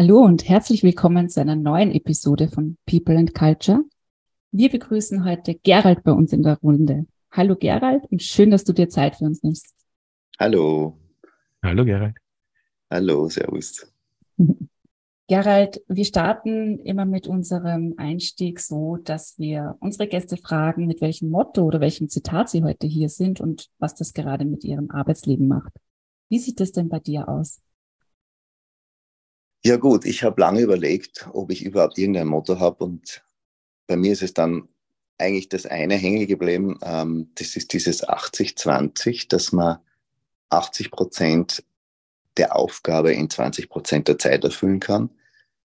[0.00, 3.82] Hallo und herzlich willkommen zu einer neuen Episode von People and Culture.
[4.52, 7.06] Wir begrüßen heute Gerald bei uns in der Runde.
[7.32, 9.74] Hallo Gerald und schön, dass du dir Zeit für uns nimmst.
[10.38, 10.96] Hallo.
[11.64, 12.14] Hallo Gerald.
[12.88, 13.92] Hallo, Servus.
[15.26, 21.28] Gerald, wir starten immer mit unserem Einstieg so, dass wir unsere Gäste fragen, mit welchem
[21.28, 25.48] Motto oder welchem Zitat sie heute hier sind und was das gerade mit ihrem Arbeitsleben
[25.48, 25.72] macht.
[26.28, 27.60] Wie sieht es denn bei dir aus?
[29.64, 33.22] Ja gut, ich habe lange überlegt, ob ich überhaupt irgendein Motto habe und
[33.86, 34.68] bei mir ist es dann
[35.18, 39.78] eigentlich das eine hängen geblieben, ähm, das ist dieses 80-20, dass man
[40.50, 41.64] 80 Prozent
[42.36, 45.10] der Aufgabe in 20 Prozent der Zeit erfüllen kann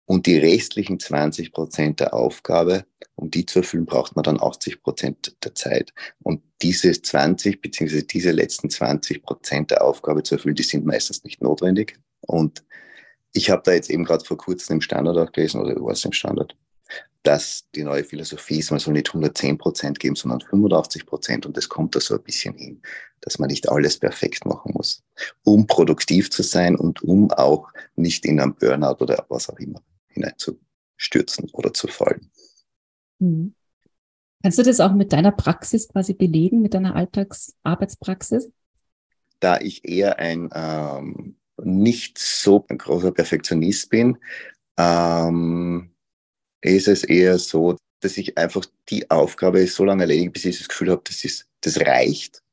[0.05, 4.83] und die restlichen 20 Prozent der Aufgabe, um die zu erfüllen, braucht man dann 80
[4.83, 5.93] Prozent der Zeit.
[6.23, 11.23] Und diese 20 beziehungsweise diese letzten 20 Prozent der Aufgabe zu erfüllen, die sind meistens
[11.23, 12.63] nicht notwendig und
[13.37, 16.03] ich habe da jetzt eben gerade vor kurzem im Standard auch gelesen, oder war es
[16.03, 16.55] im Standard,
[17.23, 21.45] dass die neue Philosophie ist, man soll nicht 110 Prozent geben, sondern 85 Prozent.
[21.45, 22.81] Und das kommt da so ein bisschen hin,
[23.21, 25.03] dass man nicht alles perfekt machen muss,
[25.43, 29.81] um produktiv zu sein und um auch nicht in einen Burnout oder was auch immer
[30.07, 32.31] hineinzustürzen oder zu fallen.
[33.19, 33.53] Mhm.
[34.41, 38.51] Kannst du das auch mit deiner Praxis quasi belegen, mit deiner Alltagsarbeitspraxis?
[39.39, 44.17] Da ich eher ein ähm, nicht so ein großer Perfektionist bin,
[44.77, 45.91] ähm,
[46.61, 50.67] ist es eher so, dass ich einfach die Aufgabe so lange erledige, bis ich das
[50.67, 52.43] Gefühl habe, das, ist, das reicht.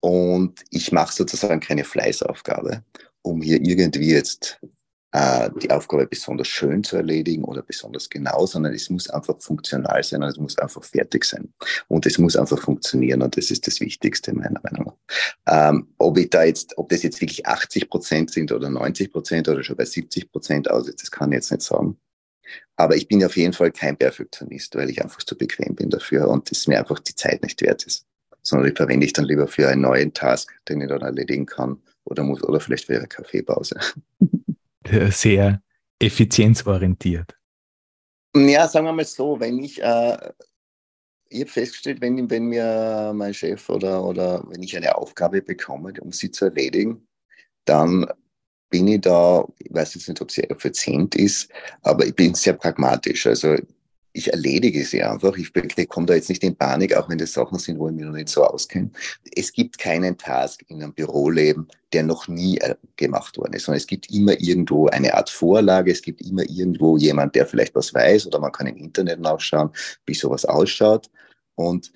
[0.00, 2.84] Und ich mache sozusagen keine Fleißaufgabe,
[3.22, 4.60] um hier irgendwie jetzt
[5.14, 10.02] äh, die Aufgabe besonders schön zu erledigen oder besonders genau, sondern es muss einfach funktional
[10.02, 11.54] sein und es muss einfach fertig sein.
[11.86, 14.92] Und es muss einfach funktionieren und das ist das Wichtigste meiner Meinung
[15.46, 15.70] nach.
[15.70, 19.48] Ähm, ob ich da jetzt, ob das jetzt wirklich 80 Prozent sind oder 90 Prozent
[19.48, 21.96] oder schon bei 70 Prozent aus, das kann ich jetzt nicht sagen.
[22.74, 26.26] Aber ich bin auf jeden Fall kein Perfektionist, weil ich einfach zu bequem bin dafür
[26.26, 28.04] und es mir einfach die Zeit nicht wert ist.
[28.42, 31.80] Sondern die verwende ich dann lieber für einen neuen Task, den ich dann erledigen kann
[32.02, 33.78] oder muss, oder vielleicht für eine Kaffeepause.
[35.10, 35.62] sehr
[35.98, 37.36] effizienzorientiert.
[38.36, 40.32] Ja, sagen wir mal so, wenn ich, äh,
[41.28, 45.92] ich habe festgestellt, wenn, wenn mir mein Chef oder, oder wenn ich eine Aufgabe bekomme,
[46.00, 47.06] um sie zu erledigen,
[47.64, 48.06] dann
[48.70, 51.48] bin ich da, ich weiß jetzt nicht, ob sie effizient ist,
[51.82, 53.26] aber ich bin sehr pragmatisch.
[53.26, 53.56] Also
[54.16, 55.36] ich erledige sie einfach.
[55.36, 55.52] Ich
[55.88, 58.12] komme da jetzt nicht in Panik, auch wenn das Sachen sind, wo ich mich noch
[58.12, 58.90] nicht so auskenne.
[59.34, 63.78] Es gibt keinen Task in einem Büroleben, der noch nie äh, gemacht worden ist, sondern
[63.78, 67.92] es gibt immer irgendwo eine Art Vorlage, es gibt immer irgendwo jemand, der vielleicht was
[67.92, 69.70] weiß oder man kann im Internet nachschauen,
[70.06, 71.10] wie sowas ausschaut.
[71.56, 71.92] Und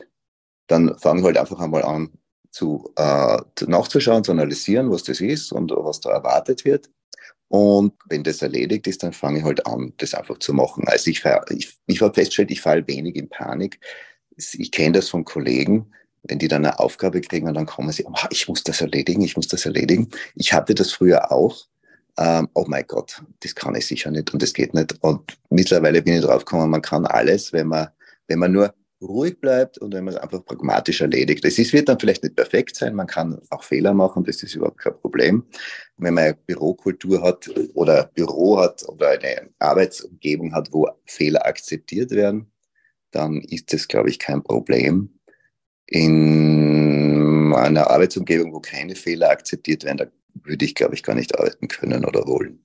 [0.66, 2.10] dann fange ich halt einfach einmal an,
[2.50, 6.90] zu, äh, nachzuschauen, zu analysieren, was das ist und was da erwartet wird.
[7.48, 10.84] Und wenn das erledigt ist, dann fange ich halt an, das einfach zu machen.
[10.86, 13.80] Also ich, ich, ich habe festgestellt, ich falle wenig in Panik.
[14.36, 15.90] Ich kenne das von Kollegen,
[16.24, 19.22] wenn die dann eine Aufgabe kriegen und dann kommen sie, oh, ich muss das erledigen,
[19.22, 20.08] ich muss das erledigen.
[20.34, 21.66] Ich hatte das früher auch.
[22.18, 24.94] Ähm, oh mein Gott, das kann ich sicher nicht und das geht nicht.
[25.00, 27.88] Und mittlerweile bin ich drauf gekommen, man kann alles, wenn man,
[28.26, 31.44] wenn man nur ruhig bleibt und wenn man es einfach pragmatisch erledigt.
[31.44, 34.54] Es ist, wird dann vielleicht nicht perfekt sein, man kann auch Fehler machen, das ist
[34.54, 35.44] überhaupt kein Problem.
[35.96, 42.10] Wenn man eine Bürokultur hat oder Büro hat oder eine Arbeitsumgebung hat, wo Fehler akzeptiert
[42.10, 42.50] werden,
[43.10, 45.10] dann ist das, glaube ich, kein Problem.
[45.86, 50.06] In einer Arbeitsumgebung, wo keine Fehler akzeptiert werden, da
[50.44, 52.62] würde ich, glaube ich, gar nicht arbeiten können oder wollen.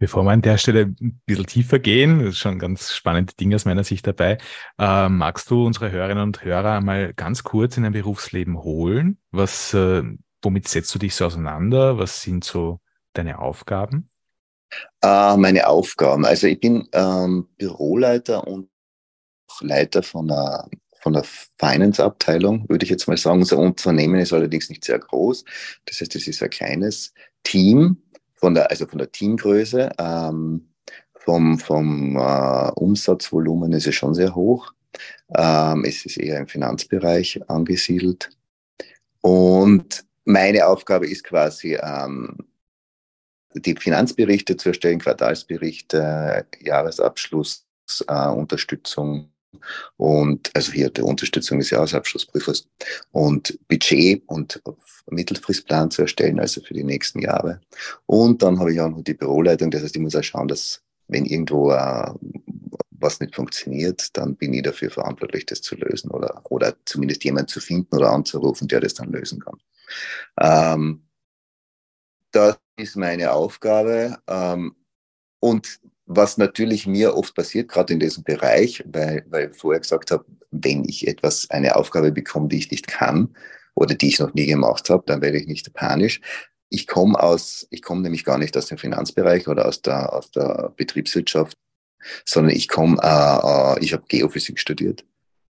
[0.00, 3.54] Bevor wir an der Stelle ein bisschen tiefer gehen, das ist schon ganz spannende Dinge
[3.54, 4.38] aus meiner Sicht dabei,
[4.78, 9.18] äh, magst du unsere Hörerinnen und Hörer mal ganz kurz in ein Berufsleben holen?
[9.30, 10.02] Was, äh,
[10.40, 11.98] womit setzt du dich so auseinander?
[11.98, 12.80] Was sind so
[13.12, 14.08] deine Aufgaben?
[15.02, 16.24] Äh, meine Aufgaben.
[16.24, 18.70] Also ich bin ähm, Büroleiter und
[19.60, 20.66] Leiter von einer,
[21.02, 21.24] von der
[21.58, 23.40] Finance-Abteilung, würde ich jetzt mal sagen.
[23.40, 25.44] Unser Unternehmen ist allerdings nicht sehr groß.
[25.84, 27.12] Das heißt, es ist ein kleines
[27.42, 27.98] Team
[28.40, 30.70] von der, also von der Teamgröße, ähm,
[31.14, 34.72] vom, vom äh, Umsatzvolumen ist es schon sehr hoch.
[35.36, 38.30] Ähm, es ist eher im Finanzbereich angesiedelt.
[39.20, 42.38] Und meine Aufgabe ist quasi, ähm,
[43.54, 47.66] die Finanzberichte zu erstellen, Quartalsberichte, Jahresabschluss,
[48.06, 49.32] äh, Unterstützung
[49.96, 52.68] und also hier die Unterstützung des Jahresabschlussprüfers
[53.12, 54.62] und Budget und
[55.10, 57.60] Mittelfristplan zu erstellen, also für die nächsten Jahre.
[58.06, 60.82] Und dann habe ich auch noch die Büroleitung, das heißt, ich muss auch schauen, dass
[61.08, 62.12] wenn irgendwo äh,
[63.00, 67.48] was nicht funktioniert, dann bin ich dafür verantwortlich, das zu lösen oder, oder zumindest jemanden
[67.48, 69.58] zu finden oder anzurufen, der das dann lösen kann.
[70.38, 71.06] Ähm,
[72.30, 74.18] das ist meine Aufgabe.
[74.26, 74.76] Ähm,
[75.40, 75.80] und
[76.12, 80.24] was natürlich mir oft passiert, gerade in diesem Bereich, weil, weil ich vorher gesagt habe,
[80.50, 83.36] wenn ich etwas, eine Aufgabe bekomme, die ich nicht kann
[83.74, 86.20] oder die ich noch nie gemacht habe, dann werde ich nicht panisch.
[86.68, 90.32] Ich komme aus, ich komme nämlich gar nicht aus dem Finanzbereich oder aus der, aus
[90.32, 91.56] der Betriebswirtschaft,
[92.24, 95.04] sondern ich komme, äh, äh, ich habe Geophysik studiert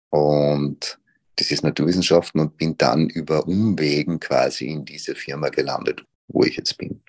[0.09, 0.97] und
[1.35, 6.55] das ist Naturwissenschaften und bin dann über Umwegen quasi in diese Firma gelandet, wo ich
[6.55, 7.01] jetzt bin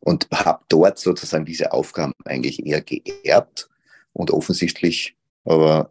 [0.00, 3.68] und habe dort sozusagen diese Aufgaben eigentlich eher geerbt
[4.12, 5.90] und offensichtlich aber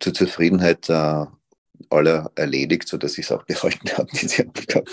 [0.00, 1.26] zur Zufriedenheit äh,
[1.90, 4.86] aller erledigt, sodass ich es auch behalten habe, diese Aufgaben.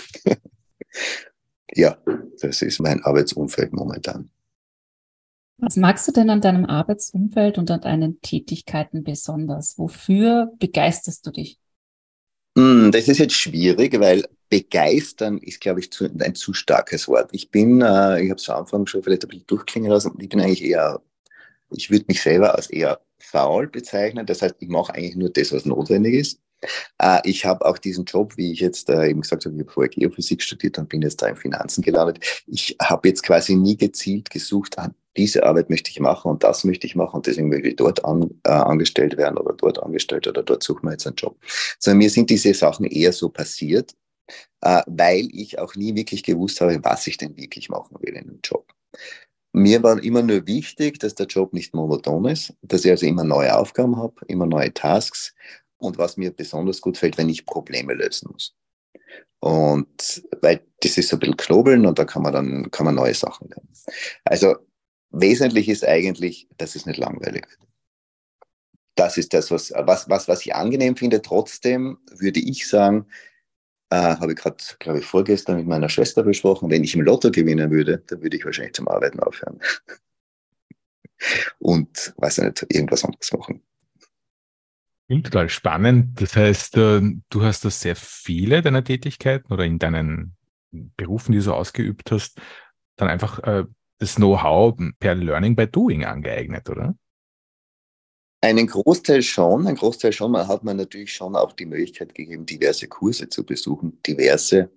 [1.72, 1.96] ja,
[2.40, 4.30] das ist mein Arbeitsumfeld momentan.
[5.58, 9.78] Was magst du denn an deinem Arbeitsumfeld und an deinen Tätigkeiten besonders?
[9.78, 11.58] Wofür begeisterst du dich?
[12.60, 17.30] Hm, das ist jetzt schwierig, weil begeistern ist, glaube ich, zu, ein zu starkes Wort.
[17.32, 20.28] Ich bin, äh, ich habe es am Anfang schon vielleicht ein bisschen durchklingen lassen, ich
[20.28, 21.00] bin eigentlich eher,
[21.70, 24.26] ich würde mich selber als eher faul bezeichnen.
[24.26, 26.40] Das heißt, ich mache eigentlich nur das, was notwendig ist.
[26.98, 29.70] Äh, ich habe auch diesen Job, wie ich jetzt äh, eben gesagt habe, ich habe
[29.70, 32.42] vorher Geophysik studiert und bin jetzt da in Finanzen gelandet.
[32.46, 36.64] Ich habe jetzt quasi nie gezielt gesucht, ah, diese Arbeit möchte ich machen und das
[36.64, 40.28] möchte ich machen und deswegen möchte ich dort an, äh, angestellt werden oder dort angestellt
[40.28, 41.36] oder dort suchen wir jetzt einen Job.
[41.78, 43.94] Sondern mir sind diese Sachen eher so passiert
[44.62, 48.28] äh, weil ich auch nie wirklich gewusst habe, was ich denn wirklich machen will in
[48.28, 48.66] einem Job.
[49.52, 53.24] Mir war immer nur wichtig, dass der Job nicht monoton ist, dass ich also immer
[53.24, 55.34] neue Aufgaben habe, immer neue Tasks
[55.80, 58.54] und was mir besonders gut fällt, wenn ich Probleme lösen muss.
[59.40, 62.94] Und weil das ist so ein bisschen knobeln und da kann man dann kann man
[62.94, 63.68] neue Sachen lernen.
[64.24, 64.56] Also
[65.10, 67.70] wesentlich ist eigentlich, dass es nicht langweilig wird.
[68.96, 71.22] Das ist das, was, was, was, was ich angenehm finde.
[71.22, 73.06] Trotzdem würde ich sagen,
[73.90, 77.30] äh, habe ich gerade, glaube ich, vorgestern mit meiner Schwester besprochen, wenn ich im Lotto
[77.30, 79.60] gewinnen würde, dann würde ich wahrscheinlich zum Arbeiten aufhören.
[81.58, 83.62] Und, weiß ich nicht, irgendwas anderes machen.
[85.10, 86.20] Klingt total spannend.
[86.20, 90.36] Das heißt, äh, du hast da sehr viele deiner Tätigkeiten oder in deinen
[90.70, 92.40] Berufen, die du so ausgeübt hast,
[92.94, 93.64] dann einfach äh,
[93.98, 96.94] das Know-how per Learning by Doing angeeignet, oder?
[98.40, 100.30] Einen Großteil schon, ein Großteil schon.
[100.30, 103.98] Man hat mir natürlich schon auch die Möglichkeit gegeben, diverse Kurse zu besuchen.
[104.06, 104.70] Diverse,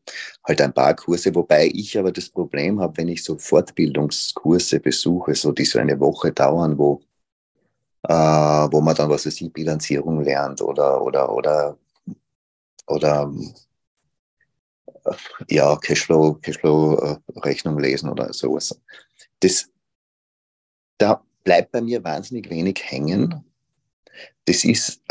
[0.47, 5.35] halt ein paar Kurse, wobei ich aber das Problem habe, wenn ich so Fortbildungskurse besuche,
[5.35, 7.03] so die so eine Woche dauern, wo,
[8.03, 11.77] äh, wo man dann, was weiß ich, Bilanzierung lernt oder, oder, oder,
[12.87, 13.31] oder,
[15.49, 18.79] ja, Cashflow, Cashflow-Rechnung lesen oder sowas.
[19.39, 19.69] Das,
[20.97, 23.43] da bleibt bei mir wahnsinnig wenig hängen
[24.45, 25.01] das ist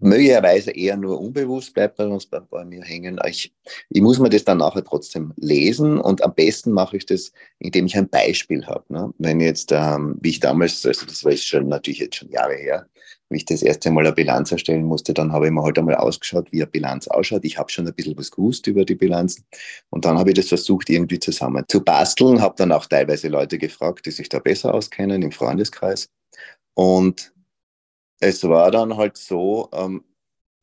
[0.00, 3.18] möglicherweise eher nur unbewusst bleibt bei uns bei, bei mir hängen.
[3.26, 3.52] Ich,
[3.90, 7.86] ich, muss mir das dann nachher trotzdem lesen und am besten mache ich das, indem
[7.86, 8.84] ich ein Beispiel habe.
[8.88, 9.12] Ne?
[9.18, 12.86] Wenn jetzt, ähm, wie ich damals, also das war schon natürlich jetzt schon Jahre her,
[13.28, 15.94] wie ich das erste Mal eine Bilanz erstellen musste, dann habe ich mir halt einmal
[15.94, 17.44] ausgeschaut, wie eine Bilanz ausschaut.
[17.44, 19.44] Ich habe schon ein bisschen was gewusst über die Bilanzen
[19.90, 23.58] und dann habe ich das versucht, irgendwie zusammen zu basteln, habe dann auch teilweise Leute
[23.58, 26.08] gefragt, die sich da besser auskennen im Freundeskreis
[26.74, 27.32] und
[28.20, 30.04] es war dann halt so, ähm,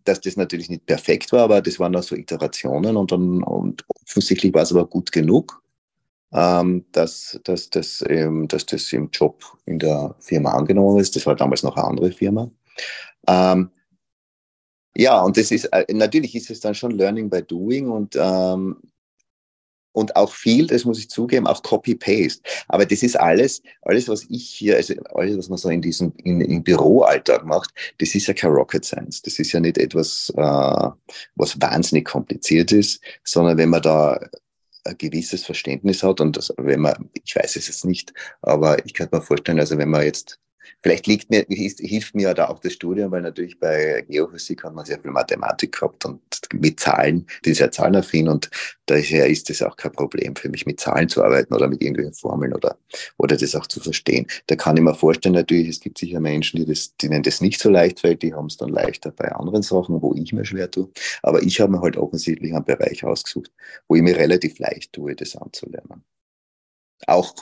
[0.03, 3.83] dass das natürlich nicht perfekt war, aber das waren dann so Iterationen und dann und
[4.05, 5.61] offensichtlich war es aber gut genug,
[6.31, 11.15] ähm, dass, dass, dass, ähm, dass das im Job in der Firma angenommen ist.
[11.15, 12.49] Das war damals noch eine andere Firma.
[13.27, 13.71] Ähm,
[14.95, 18.77] ja, und das ist äh, natürlich ist es dann schon Learning by Doing und ähm,
[19.97, 22.43] und auch viel, das muss ich zugeben, auch Copy-Paste.
[22.67, 26.13] Aber das ist alles, alles, was ich hier, also alles, was man so in diesem,
[26.17, 29.23] in, im Büroalltag macht, das ist ja kein Rocket Science.
[29.23, 30.89] Das ist ja nicht etwas, äh,
[31.35, 34.19] was wahnsinnig kompliziert ist, sondern wenn man da
[34.83, 38.13] ein gewisses Verständnis hat und das, wenn man, ich weiß es jetzt nicht,
[38.43, 40.39] aber ich könnte mir vorstellen, also wenn man jetzt
[40.81, 44.85] Vielleicht liegt mir, hilft mir da auch das Studium, weil natürlich bei Geophysik hat man
[44.85, 46.21] sehr viel Mathematik gehabt und
[46.53, 48.49] mit Zahlen, die ja zahlenaffin und
[48.85, 52.13] daher ist es auch kein Problem für mich, mit Zahlen zu arbeiten oder mit irgendwelchen
[52.13, 52.77] Formeln oder,
[53.17, 54.27] oder das auch zu verstehen.
[54.47, 57.59] Da kann ich mir vorstellen, natürlich, es gibt sicher Menschen, die das, denen das nicht
[57.59, 60.69] so leicht fällt, die haben es dann leichter bei anderen Sachen, wo ich mir schwer
[60.71, 60.89] tue.
[61.23, 63.51] Aber ich habe mir halt offensichtlich einen Bereich ausgesucht,
[63.87, 66.03] wo ich mir relativ leicht tue, das anzulernen.
[67.07, 67.35] auch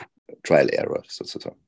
[0.43, 1.64] Trial Error sozusagen.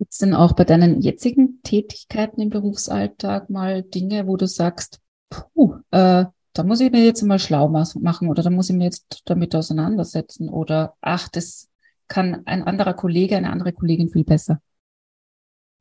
[0.00, 4.98] Gibt es denn auch bei deinen jetzigen Tätigkeiten im Berufsalltag mal Dinge, wo du sagst,
[5.28, 8.84] puh, äh, da muss ich mir jetzt mal schlau machen oder da muss ich mir
[8.84, 11.68] jetzt damit auseinandersetzen oder ach, das
[12.08, 14.62] kann ein anderer Kollege, eine andere Kollegin viel besser?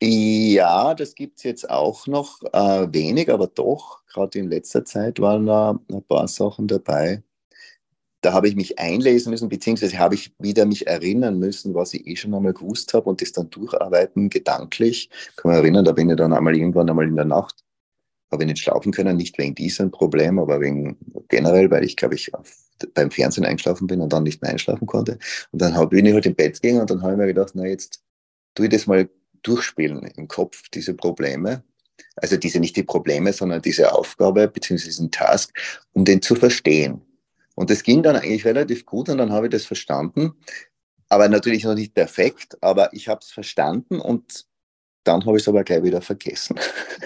[0.02, 5.22] Ja, das gibt es jetzt auch noch äh, wenig, aber doch, gerade in letzter Zeit
[5.22, 7.24] waren da ein paar Sachen dabei.
[8.22, 12.06] Da habe ich mich einlesen müssen, beziehungsweise habe ich wieder mich erinnern müssen, was ich
[12.06, 15.10] eh schon einmal gewusst habe und das dann durcharbeiten, gedanklich.
[15.30, 17.64] Ich kann mich erinnern, da bin ich dann einmal irgendwann einmal in der Nacht,
[18.32, 20.98] habe ich nicht schlafen können, nicht wegen diesem Problem, aber wegen
[21.30, 22.32] generell, weil ich, glaube ich,
[22.94, 25.18] beim Fernsehen eingeschlafen bin und dann nicht mehr einschlafen konnte.
[25.52, 27.66] Und dann bin ich halt im Bett gegangen und dann habe ich mir gedacht, na
[27.66, 28.02] jetzt
[28.54, 29.10] tue ich das mal
[29.44, 31.64] durchspielen im Kopf, diese Probleme.
[32.16, 34.86] Also diese nicht die Probleme, sondern diese Aufgabe bzw.
[34.86, 35.58] diesen Task,
[35.94, 37.02] um den zu verstehen.
[37.60, 40.32] Und das ging dann eigentlich relativ gut und dann habe ich das verstanden.
[41.10, 44.46] Aber natürlich noch nicht perfekt, aber ich habe es verstanden und
[45.04, 46.58] dann habe ich es aber gleich wieder vergessen.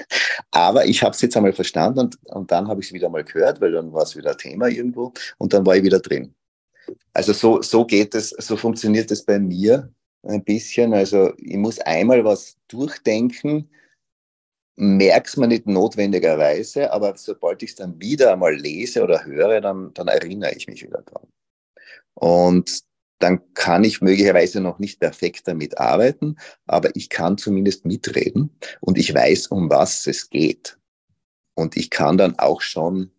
[0.51, 3.23] aber ich habe es jetzt einmal verstanden und, und dann habe ich es wieder mal
[3.23, 6.35] gehört, weil dann war es wieder Thema irgendwo und dann war ich wieder drin.
[7.13, 9.91] Also so, so geht es, so funktioniert es bei mir
[10.21, 10.93] ein bisschen.
[10.93, 13.71] Also ich muss einmal was durchdenken,
[14.75, 19.93] merk's mir nicht notwendigerweise, aber sobald ich es dann wieder einmal lese oder höre, dann,
[19.93, 21.27] dann erinnere ich mich wieder dran.
[22.15, 22.83] Und
[23.19, 28.97] dann kann ich möglicherweise noch nicht perfekt damit arbeiten, aber ich kann zumindest mitreden und
[28.97, 30.77] ich weiß, um was es geht.
[31.55, 33.11] Und ich kann dann auch schon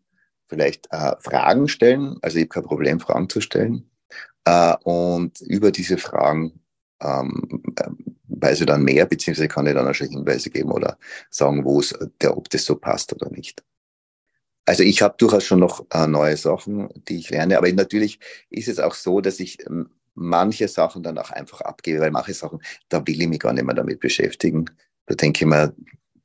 [0.47, 3.89] vielleicht äh, Fragen stellen, also ich habe kein Problem, Fragen zu stellen.
[4.45, 6.61] Äh, und über diese Fragen
[7.01, 7.63] ähm,
[8.45, 10.99] weiß ich dann mehr, beziehungsweise kann ich dann auch schon Hinweise geben oder
[11.31, 13.63] sagen, wo es, der, ob das so passt oder nicht.
[14.67, 18.19] Also ich habe durchaus schon noch äh, neue Sachen, die ich lerne, aber natürlich
[18.51, 22.35] ist es auch so, dass ich ähm, manche Sachen dann auch einfach abgebe, weil manche
[22.35, 24.67] Sachen, da will ich mich gar nicht mehr damit beschäftigen.
[25.07, 25.75] Da denke ich mir,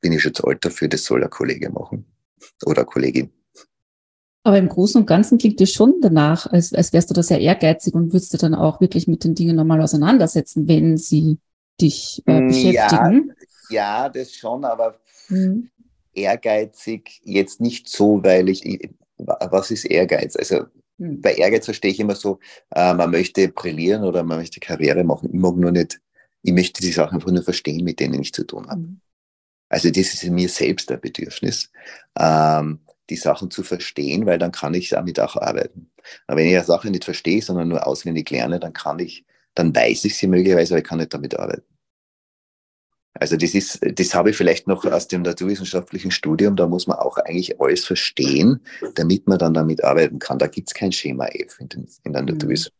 [0.00, 2.06] bin ich schon zu alt dafür, das soll der Kollege machen
[2.64, 3.30] oder Kollegin.
[4.42, 7.40] Aber im Großen und Ganzen klingt es schon danach, als, als wärst du da sehr
[7.40, 11.38] ehrgeizig und würdest du dann auch wirklich mit den Dingen nochmal auseinandersetzen, wenn sie
[11.80, 13.32] dich äh, mm, beschäftigen.
[13.70, 15.70] Ja, ja, das schon, aber mhm.
[16.14, 20.36] ehrgeizig jetzt nicht so, weil ich, was ist Ehrgeiz?
[20.36, 20.64] Also
[20.98, 21.20] mhm.
[21.20, 22.38] bei Ehrgeiz verstehe ich immer so,
[22.74, 25.30] äh, man möchte brillieren oder man möchte Karriere machen.
[25.32, 26.00] Ich mag nur nicht,
[26.42, 28.80] ich möchte die Sachen einfach nur verstehen, mit denen ich zu tun habe.
[28.80, 29.00] Mhm.
[29.68, 31.70] Also das ist in mir selbst ein Bedürfnis.
[32.18, 35.90] Ähm, die Sachen zu verstehen, weil dann kann ich damit auch arbeiten.
[36.26, 39.74] Aber wenn ich eine Sache nicht verstehe, sondern nur auswendig lerne, dann kann ich, dann
[39.74, 41.64] weiß ich sie möglicherweise, aber ich kann nicht damit arbeiten.
[43.14, 46.98] Also das ist, das habe ich vielleicht noch aus dem naturwissenschaftlichen Studium, da muss man
[46.98, 48.60] auch eigentlich alles verstehen,
[48.94, 50.38] damit man dann damit arbeiten kann.
[50.38, 52.28] Da gibt es kein Schema F in, den, in der mhm.
[52.28, 52.76] Naturwissenschaft.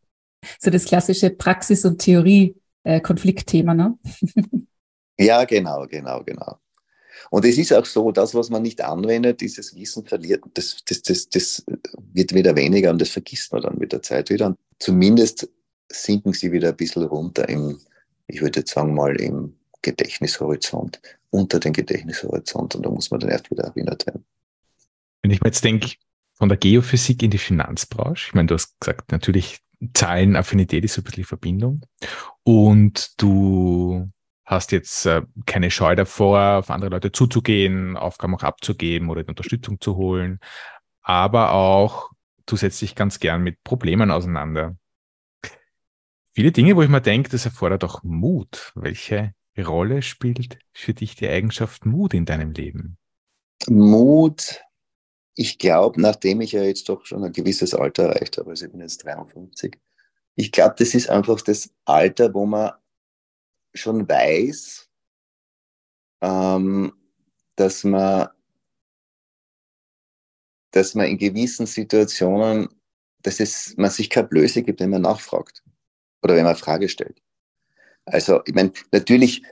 [0.59, 3.99] So das klassische Praxis- und Theorie-Konfliktthema, ne?
[5.19, 6.57] ja, genau, genau, genau.
[7.29, 11.01] Und es ist auch so, das, was man nicht anwendet, dieses Wissen verliert, das, das,
[11.03, 11.63] das, das
[12.13, 14.47] wird wieder weniger und das vergisst man dann mit der Zeit wieder.
[14.47, 15.47] Und zumindest
[15.93, 17.79] sinken sie wieder ein bisschen runter im,
[18.27, 23.29] ich würde jetzt sagen mal, im Gedächtnishorizont, unter den Gedächtnishorizont und da muss man dann
[23.29, 24.25] erst wieder erinnert werden.
[25.21, 25.91] Wenn ich mir jetzt denke,
[26.33, 29.59] von der Geophysik in die Finanzbranche, ich meine, du hast gesagt, natürlich
[29.93, 31.85] Zahlenaffinität ist so ein bisschen Verbindung
[32.43, 34.09] und du
[34.45, 39.79] hast jetzt äh, keine Scheu davor, auf andere Leute zuzugehen, Aufgaben auch abzugeben oder Unterstützung
[39.79, 40.39] zu holen.
[41.01, 42.11] Aber auch,
[42.45, 44.75] du setzt dich ganz gern mit Problemen auseinander.
[46.33, 48.71] Viele Dinge, wo ich mir denke, das erfordert auch Mut.
[48.75, 52.97] Welche Rolle spielt für dich die Eigenschaft Mut in deinem Leben?
[53.67, 54.61] Mut,
[55.35, 58.71] ich glaube, nachdem ich ja jetzt doch schon ein gewisses Alter erreicht habe, also ich
[58.71, 59.77] bin jetzt 53,
[60.35, 62.71] ich glaube, das ist einfach das Alter, wo man
[63.73, 64.89] schon weiß,
[66.21, 66.93] ähm,
[67.57, 68.29] dass man,
[70.71, 72.69] dass man in gewissen Situationen,
[73.21, 75.61] dass es, man sich keine Blöße gibt, wenn man nachfragt
[76.21, 77.21] oder wenn man eine Frage stellt.
[78.05, 79.43] Also, ich meine, natürlich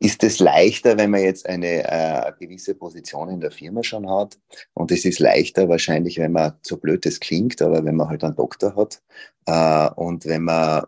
[0.00, 4.38] ist es leichter, wenn man jetzt eine, äh, gewisse Position in der Firma schon hat.
[4.74, 8.24] Und es ist leichter wahrscheinlich, wenn man so blöd das klingt, aber wenn man halt
[8.24, 9.00] einen Doktor hat
[9.46, 10.84] äh, und wenn man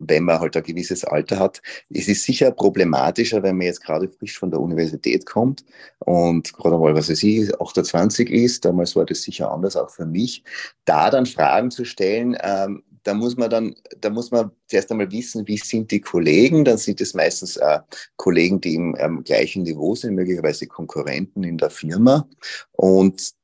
[0.00, 1.62] wenn man halt ein gewisses Alter hat.
[1.88, 5.64] Es ist sicher problematischer, wenn man jetzt gerade frisch von der Universität kommt
[6.00, 8.64] und gerade mal, was weiß ich, 28 ist.
[8.64, 10.44] Damals war das sicher anders, auch für mich.
[10.84, 15.10] Da dann Fragen zu stellen, ähm, da muss man dann, da muss man zuerst einmal
[15.12, 16.64] wissen, wie sind die Kollegen.
[16.64, 17.80] Dann sind es meistens äh,
[18.16, 22.28] Kollegen, die im ähm, gleichen Niveau sind, möglicherweise Konkurrenten in der Firma.
[22.72, 23.34] Und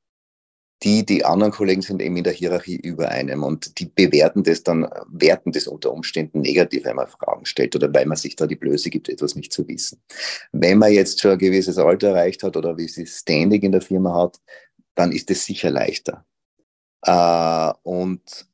[0.83, 4.63] die, die anderen Kollegen sind eben in der Hierarchie über einem und die bewerten das
[4.63, 8.47] dann, werten das unter Umständen negativ, wenn man Fragen stellt oder weil man sich da
[8.47, 10.03] die Blöße gibt, etwas nicht zu wissen.
[10.53, 13.83] Wenn man jetzt schon ein gewisses Alter erreicht hat oder wie sie Standing in der
[13.83, 14.41] Firma hat,
[14.95, 16.25] dann ist es sicher leichter.
[17.03, 18.50] Äh, und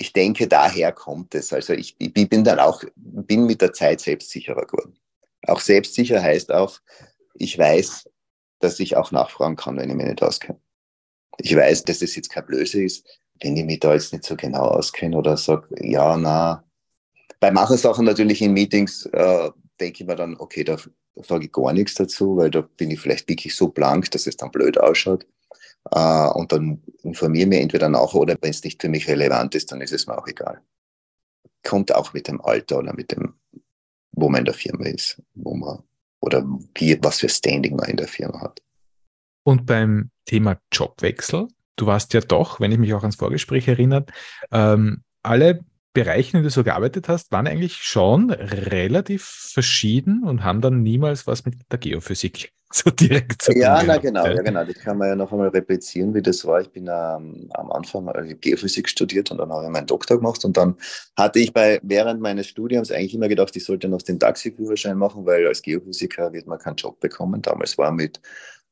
[0.00, 1.52] ich denke, daher kommt es.
[1.52, 4.98] Also ich, ich bin dann auch, bin mit der Zeit selbstsicherer geworden.
[5.46, 6.80] Auch selbstsicher heißt auch,
[7.34, 8.08] ich weiß,
[8.60, 10.58] dass ich auch nachfragen kann, wenn ich mich nicht auskenne.
[11.36, 13.06] Ich weiß, dass das jetzt kein Blöse ist,
[13.42, 16.64] wenn ich mich da jetzt nicht so genau auskenne oder sage, ja, na.
[17.38, 20.76] Bei manchen Sachen natürlich in Meetings äh, denke ich mir dann, okay, da,
[21.14, 24.26] da sage ich gar nichts dazu, weil da bin ich vielleicht wirklich so blank, dass
[24.26, 25.26] es dann blöd ausschaut.
[25.90, 29.72] Äh, und dann informiere mich entweder nach oder wenn es nicht für mich relevant ist,
[29.72, 30.60] dann ist es mir auch egal.
[31.62, 33.34] Kommt auch mit dem Alter oder mit dem,
[34.12, 35.82] wo man in der Firma ist, wo man
[36.20, 36.44] oder
[36.74, 38.62] wie, was für Standing man in der Firma hat.
[39.42, 44.04] Und beim Thema Jobwechsel, du warst ja doch, wenn ich mich auch ans Vorgespräch erinnere,
[44.52, 50.44] ähm, alle Bereiche, in denen du so gearbeitet hast, waren eigentlich schon relativ verschieden und
[50.44, 53.60] haben dann niemals was mit der Geophysik so direkt zu tun.
[53.60, 54.64] Ja, na, genau, ja, genau.
[54.64, 56.60] Das kann man ja noch einmal replizieren, wie das war.
[56.60, 58.08] Ich bin ähm, am Anfang
[58.40, 60.76] Geophysik studiert und dann habe ich meinen Doktor gemacht und dann
[61.16, 65.26] hatte ich bei während meines Studiums eigentlich immer gedacht, ich sollte noch den Taxiführerschein machen,
[65.26, 67.42] weil als Geophysiker wird man keinen Job bekommen.
[67.42, 68.20] Damals war mit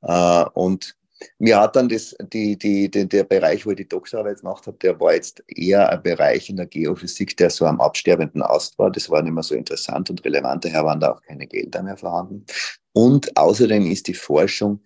[0.03, 0.95] äh, und
[1.39, 4.77] mir hat dann das, die, die, die, der Bereich, wo ich die Doktorarbeit gemacht habe,
[4.79, 8.91] der war jetzt eher ein Bereich in der Geophysik, der so am absterbenden Ast war.
[8.91, 11.97] Das war nicht mehr so interessant und relevant, daher waren da auch keine Gelder mehr
[11.97, 12.45] vorhanden.
[12.93, 14.81] Und außerdem ist die Forschung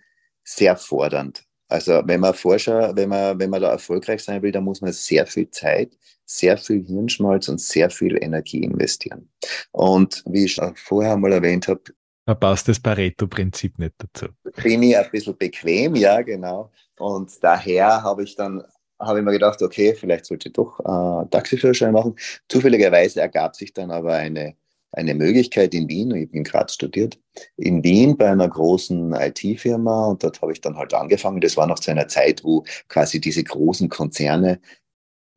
[0.44, 1.44] sehr fordernd.
[1.68, 4.92] Also wenn man Forscher, wenn man, wenn man da erfolgreich sein will, dann muss man
[4.92, 5.96] sehr viel Zeit,
[6.26, 9.30] sehr viel Hirnschmalz und sehr viel Energie investieren.
[9.70, 11.82] Und wie ich vorher mal erwähnt habe,
[12.24, 14.32] da passt das Pareto-Prinzip nicht dazu.
[14.62, 16.70] Bin ich ein bisschen bequem, ja, genau.
[16.98, 18.62] Und daher habe ich dann
[19.02, 22.14] habe ich mir gedacht, okay, vielleicht sollte ich doch äh, Taxiführerschein machen.
[22.48, 24.54] Zufälligerweise ergab sich dann aber eine,
[24.92, 27.18] eine Möglichkeit in Wien, ich bin gerade studiert,
[27.56, 31.40] in Wien bei einer großen IT-Firma und dort habe ich dann halt angefangen.
[31.40, 34.61] Das war noch zu einer Zeit, wo quasi diese großen Konzerne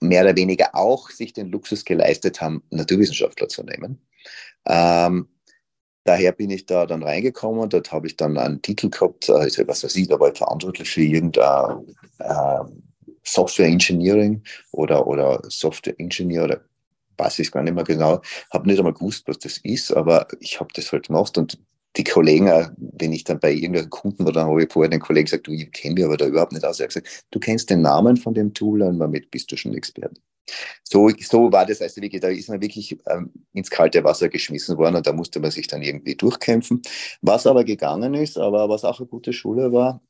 [0.01, 4.05] mehr oder weniger auch sich den Luxus geleistet haben, Naturwissenschaftler zu nehmen.
[4.67, 5.27] Ähm,
[6.05, 7.67] Daher bin ich da dann reingekommen.
[7.67, 10.89] Dort habe ich dann einen Titel gehabt, also was weiß ich, da war ich verantwortlich
[10.89, 11.79] für irgendein
[12.19, 12.59] äh,
[13.23, 16.61] Software Engineering oder, oder Software Engineer oder
[17.17, 18.21] weiß ich gar nicht mehr genau.
[18.51, 21.59] Habe nicht einmal gewusst, was das ist, aber ich habe das halt gemacht und
[21.97, 25.25] die Kollegen, wenn ich dann bei irgendwelchen Kunden war, dann habe ich vorher den Kollegen
[25.25, 26.79] gesagt, du, ich kenne mich aber da überhaupt nicht aus.
[26.79, 29.73] Er hat gesagt, du kennst den Namen von dem Tool und damit bist du schon
[29.73, 30.21] Experte.
[30.83, 34.77] So, so war das also wirklich, da ist man wirklich ähm, ins kalte Wasser geschmissen
[34.77, 36.81] worden und da musste man sich dann irgendwie durchkämpfen.
[37.21, 40.01] Was aber gegangen ist, aber was auch eine gute Schule war.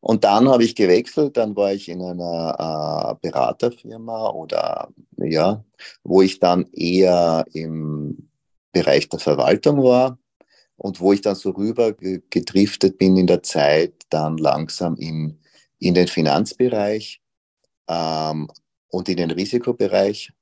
[0.00, 5.64] Und dann habe ich gewechselt, dann war ich in einer äh, Beraterfirma oder ja,
[6.04, 8.28] wo ich dann eher im
[8.72, 10.18] Bereich der Verwaltung war
[10.76, 15.40] und wo ich dann so rüber gedriftet bin in der Zeit, dann langsam in,
[15.78, 17.20] in den Finanzbereich.
[17.88, 18.48] Ähm,
[18.88, 20.32] und in den Risikobereich.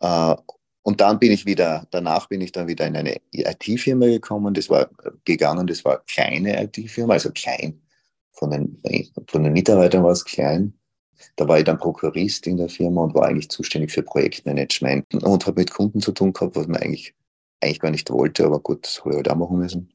[0.00, 0.36] Äh,
[0.82, 4.52] und dann bin ich wieder, danach bin ich dann wieder in eine IT-Firma gekommen.
[4.52, 4.90] Das war
[5.24, 7.80] gegangen, das war kleine IT-Firma, also klein.
[8.32, 8.82] Von den,
[9.28, 10.74] von den Mitarbeitern war es klein.
[11.36, 15.46] Da war ich dann Prokurist in der Firma und war eigentlich zuständig für Projektmanagement und
[15.46, 17.14] habe mit Kunden zu tun gehabt, was man eigentlich,
[17.60, 19.92] eigentlich gar nicht wollte, aber gut, das habe ich halt auch machen müssen.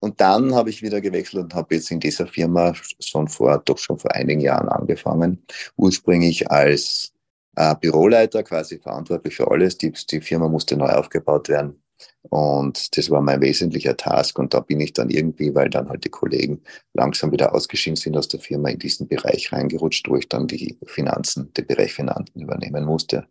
[0.00, 3.78] Und dann habe ich wieder gewechselt und habe jetzt in dieser Firma schon vor, doch
[3.78, 5.42] schon vor einigen Jahren angefangen.
[5.76, 7.12] Ursprünglich als
[7.56, 9.78] äh, Büroleiter, quasi verantwortlich für alles.
[9.78, 11.82] Die, die Firma musste neu aufgebaut werden.
[12.28, 14.38] Und das war mein wesentlicher Task.
[14.38, 18.16] Und da bin ich dann irgendwie, weil dann halt die Kollegen langsam wieder ausgeschieden sind
[18.16, 22.40] aus der Firma, in diesen Bereich reingerutscht, wo ich dann die Finanzen, den Bereich Finanzen
[22.40, 23.26] übernehmen musste.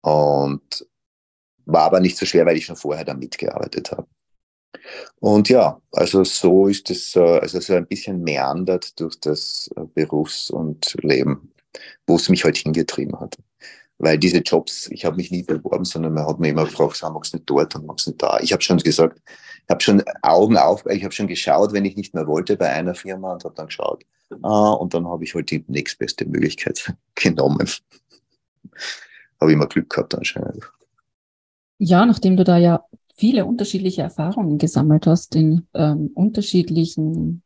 [0.00, 0.86] Und
[1.66, 4.06] war aber nicht so schwer, weil ich schon vorher da mitgearbeitet habe.
[5.20, 10.50] Und ja, also so ist es, also so ein bisschen meandert durch das äh, Berufs-
[10.50, 11.52] und Leben,
[12.06, 13.36] wo es mich halt hingetrieben hat.
[13.98, 17.12] Weil diese Jobs, ich habe mich nie beworben, sondern man hat mir immer gefragt, sag,
[17.12, 18.38] magst du nicht dort und magst du nicht da?
[18.40, 21.96] Ich habe schon gesagt, ich habe schon Augen auf, ich habe schon geschaut, wenn ich
[21.96, 24.04] nicht mehr wollte bei einer Firma und habe dann geschaut.
[24.42, 27.68] Ah, und dann habe ich halt die nächstbeste Möglichkeit genommen.
[29.40, 30.70] habe immer Glück gehabt anscheinend.
[31.78, 32.84] Ja, nachdem du da ja
[33.16, 37.42] viele unterschiedliche Erfahrungen gesammelt hast in ähm, unterschiedlichen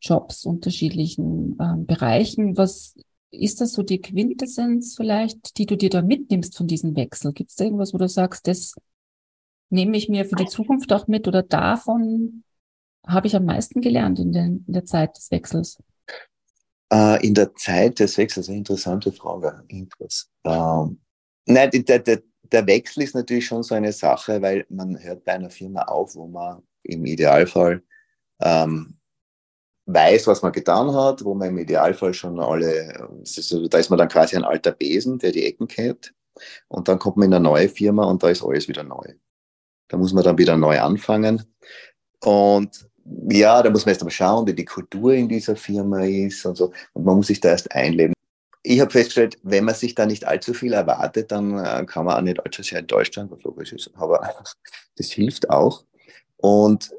[0.00, 2.56] Jobs, unterschiedlichen ähm, Bereichen.
[2.56, 2.96] Was
[3.30, 7.32] ist das so die Quintessenz vielleicht, die du dir da mitnimmst von diesem Wechsel?
[7.32, 8.74] Gibt es da irgendwas, wo du sagst, das
[9.70, 12.44] nehme ich mir für die Zukunft auch mit oder davon
[13.06, 15.78] habe ich am meisten gelernt in, den, in der Zeit des Wechsels?
[16.92, 19.64] Äh, in der Zeit des Wechsels, eine interessante Frage.
[19.68, 20.30] Interess.
[20.44, 21.00] Ähm,
[21.46, 25.32] nein, der, der, der Wechsel ist natürlich schon so eine Sache, weil man hört bei
[25.32, 27.82] einer Firma auf, wo man im Idealfall
[28.40, 28.98] ähm,
[29.86, 33.98] weiß, was man getan hat, wo man im Idealfall schon alle, ist, da ist man
[33.98, 36.14] dann quasi ein alter Besen, der die Ecken kennt.
[36.68, 39.14] Und dann kommt man in eine neue Firma und da ist alles wieder neu.
[39.88, 41.42] Da muss man dann wieder neu anfangen.
[42.22, 42.88] Und
[43.30, 46.56] ja, da muss man erst mal schauen, wie die Kultur in dieser Firma ist und
[46.56, 46.72] so.
[46.92, 48.12] Und man muss sich da erst einleben.
[48.70, 52.18] Ich habe festgestellt, wenn man sich da nicht allzu viel erwartet, dann äh, kann man
[52.18, 53.90] auch nicht allzu sehr enttäuscht sein, was logisch ist.
[53.94, 54.20] Aber
[54.96, 55.84] das hilft auch.
[56.36, 56.90] Und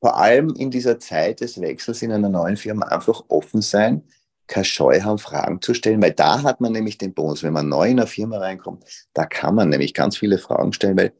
[0.00, 4.02] vor allem in dieser Zeit des Wechsels in einer neuen Firma einfach offen sein,
[4.48, 7.44] keine Scheu haben, Fragen zu stellen, weil da hat man nämlich den Bonus.
[7.44, 8.82] Wenn man neu in eine Firma reinkommt,
[9.14, 11.12] da kann man nämlich ganz viele Fragen stellen, weil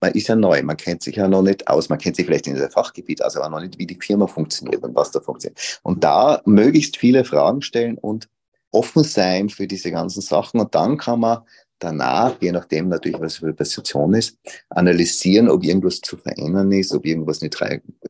[0.00, 2.48] man ist ja neu, man kennt sich ja noch nicht aus, man kennt sich vielleicht
[2.48, 5.80] in diesem Fachgebiet aus, aber noch nicht, wie die Firma funktioniert und was da funktioniert.
[5.84, 8.28] Und da möglichst viele Fragen stellen und
[8.70, 11.42] offen sein für diese ganzen Sachen und dann kann man
[11.78, 16.92] danach, je nachdem natürlich, was für eine Position ist, analysieren, ob irgendwas zu verändern ist,
[16.92, 17.58] ob irgendwas nicht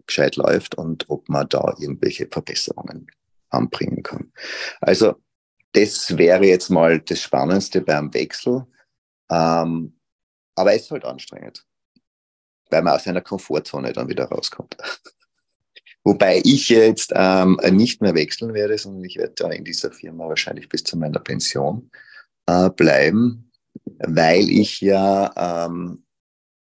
[0.06, 3.06] gescheit läuft und ob man da irgendwelche Verbesserungen
[3.50, 4.32] anbringen kann.
[4.80, 5.14] Also
[5.72, 8.66] das wäre jetzt mal das Spannendste beim Wechsel.
[9.30, 9.96] Ähm,
[10.56, 11.64] aber es ist halt anstrengend
[12.70, 14.76] weil man aus seiner Komfortzone dann wieder rauskommt.
[16.04, 20.28] Wobei ich jetzt ähm, nicht mehr wechseln werde, sondern ich werde da in dieser Firma
[20.28, 21.90] wahrscheinlich bis zu meiner Pension
[22.46, 23.50] äh, bleiben,
[23.98, 26.04] weil ich ja, ähm,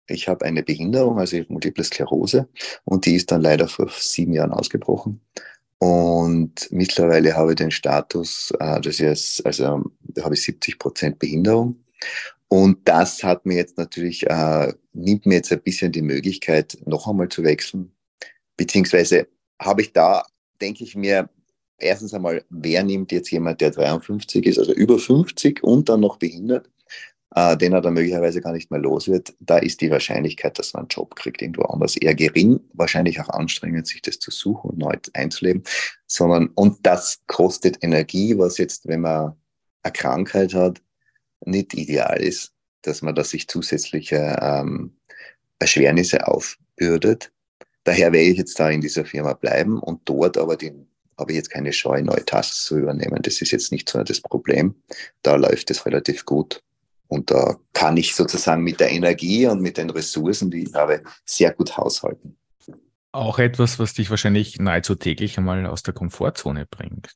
[0.09, 2.49] ich habe eine Behinderung, also Multiple Sklerose,
[2.85, 5.21] und die ist dann leider vor sieben Jahren ausgebrochen.
[5.79, 11.19] Und mittlerweile habe ich den Status, äh, das ist, also da habe ich 70 Prozent
[11.19, 11.85] Behinderung.
[12.49, 17.07] Und das hat mir jetzt natürlich, äh, nimmt mir jetzt ein bisschen die Möglichkeit, noch
[17.09, 17.93] einmal zu wechseln.
[18.57, 19.29] Beziehungsweise
[19.61, 20.25] habe ich da,
[20.61, 21.29] denke ich mir,
[21.79, 26.19] erstens einmal, wer nimmt jetzt jemand, der 53 ist, also über 50 und dann noch
[26.19, 26.71] behindert,
[27.35, 30.73] äh, den er dann möglicherweise gar nicht mehr los wird, da ist die Wahrscheinlichkeit, dass
[30.73, 34.71] man einen Job kriegt, irgendwo anders eher gering, wahrscheinlich auch anstrengend, sich das zu suchen
[34.71, 35.63] und neu einzuleben,
[36.07, 39.35] sondern, und das kostet Energie, was jetzt, wenn man
[39.83, 40.81] eine Krankheit hat,
[41.45, 44.97] nicht ideal ist, dass man da sich zusätzliche ähm,
[45.59, 47.33] Erschwernisse aufbürdet.
[47.87, 51.37] Daher werde ich jetzt da in dieser Firma bleiben und dort aber den habe ich
[51.37, 53.23] jetzt keine Scheu, neue Tasks zu übernehmen.
[53.23, 54.75] Das ist jetzt nicht so das Problem.
[55.23, 56.61] Da läuft es relativ gut.
[57.07, 61.05] Und da kann ich sozusagen mit der Energie und mit den Ressourcen, die ich habe,
[61.25, 62.37] sehr gut haushalten.
[63.13, 67.15] Auch etwas, was dich wahrscheinlich nahezu täglich einmal aus der Komfortzone bringt.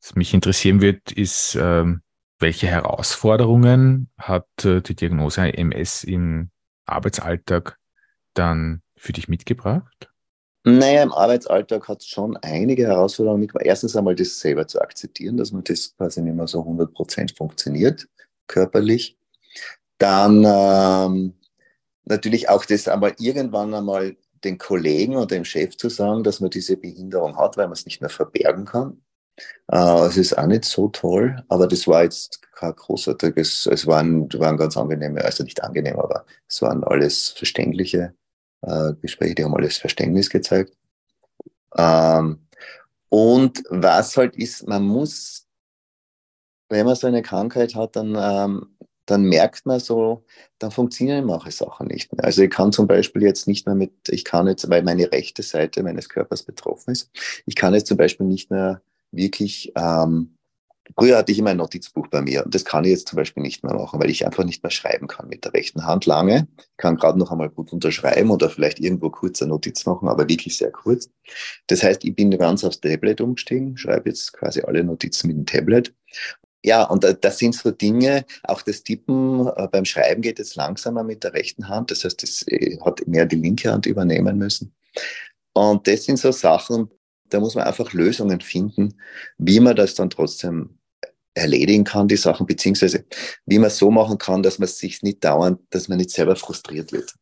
[0.00, 2.00] Was mich interessieren wird, ist, ähm,
[2.38, 6.50] welche Herausforderungen hat äh, die Diagnose MS im
[6.86, 7.76] Arbeitsalltag
[8.32, 10.10] dann für dich mitgebracht?
[10.68, 13.66] Naja, im Arbeitsalltag hat es schon einige Herausforderungen mitgebracht.
[13.66, 18.08] Erstens einmal das selber zu akzeptieren, dass man das quasi nicht mehr so 100% funktioniert,
[18.48, 19.16] körperlich.
[19.98, 21.34] Dann ähm,
[22.04, 26.50] natürlich auch das einmal irgendwann einmal den Kollegen oder dem Chef zu sagen, dass man
[26.50, 29.02] diese Behinderung hat, weil man es nicht mehr verbergen kann.
[29.70, 34.28] Äh, es ist auch nicht so toll, aber das war jetzt kein großartiges, es waren,
[34.32, 38.14] waren ganz angenehme, also nicht angenehm, aber es waren alles verständliche
[38.66, 40.76] äh, Gespräche, die haben alles Verständnis gezeigt.
[41.76, 42.40] Ähm,
[43.08, 45.46] und was halt ist, man muss,
[46.68, 48.76] wenn man so eine Krankheit hat, dann, ähm,
[49.06, 50.24] dann merkt man so,
[50.58, 52.24] dann funktionieren manche Sachen nicht mehr.
[52.24, 55.42] Also ich kann zum Beispiel jetzt nicht mehr mit, ich kann jetzt, weil meine rechte
[55.42, 57.10] Seite meines Körpers betroffen ist,
[57.46, 60.35] ich kann jetzt zum Beispiel nicht mehr wirklich, ähm,
[60.96, 63.42] früher hatte ich immer ein Notizbuch bei mir und das kann ich jetzt zum Beispiel
[63.42, 66.48] nicht mehr machen, weil ich einfach nicht mehr schreiben kann mit der rechten Hand lange.
[66.58, 70.28] Ich kann gerade noch einmal gut unterschreiben oder vielleicht irgendwo kurz eine Notiz machen, aber
[70.28, 71.10] wirklich sehr kurz.
[71.66, 75.46] Das heißt, ich bin ganz aufs Tablet umgestiegen, schreibe jetzt quasi alle Notizen mit dem
[75.46, 75.92] Tablet
[76.66, 81.04] ja, und das sind so Dinge, auch das Tippen äh, beim Schreiben geht jetzt langsamer
[81.04, 81.92] mit der rechten Hand.
[81.92, 84.74] Das heißt, das äh, hat mehr die linke Hand übernehmen müssen.
[85.52, 86.90] Und das sind so Sachen,
[87.30, 88.98] da muss man einfach Lösungen finden,
[89.38, 90.78] wie man das dann trotzdem
[91.36, 93.04] erledigen kann, die Sachen, beziehungsweise
[93.44, 96.92] wie man so machen kann, dass man sich nicht dauernd, dass man nicht selber frustriert
[96.92, 97.14] wird,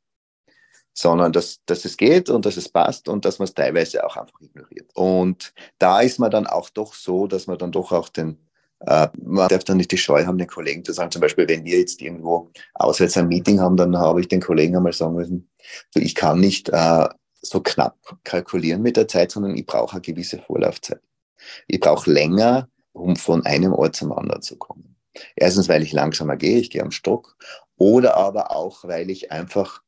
[0.93, 4.17] sondern dass, dass es geht und dass es passt und dass man es teilweise auch
[4.17, 4.88] einfach ignoriert.
[4.95, 8.38] Und da ist man dann auch doch so, dass man dann doch auch den,
[8.81, 11.64] äh, man darf dann nicht die Scheu haben, den Kollegen zu sagen, zum Beispiel, wenn
[11.64, 15.51] wir jetzt irgendwo auswärts ein Meeting haben, dann habe ich den Kollegen einmal sagen müssen,
[15.95, 17.09] ich kann nicht äh,
[17.44, 21.00] so knapp kalkulieren mit der Zeit, sondern ich brauche eine gewisse Vorlaufzeit.
[21.66, 24.96] Ich brauche länger, um von einem Ort zum anderen zu kommen.
[25.37, 27.37] Erstens, weil ich langsamer gehe, ich gehe am Stock,
[27.76, 29.83] oder aber auch, weil ich einfach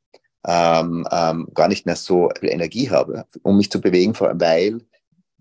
[0.47, 4.81] ähm, ähm, gar nicht mehr so viel Energie habe, um mich zu bewegen, weil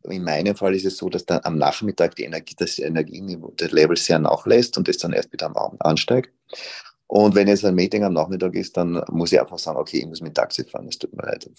[0.03, 3.71] in meinem Fall ist es so, dass dann am Nachmittag die Energie, das Energieniveau, das
[3.71, 6.31] Level sehr nachlässt und das dann erst wieder am Abend ansteigt.
[7.07, 10.07] Und wenn jetzt ein Meeting am Nachmittag ist, dann muss ich einfach sagen, okay, ich
[10.07, 11.49] muss mit Taxi fahren, das tut mir leid.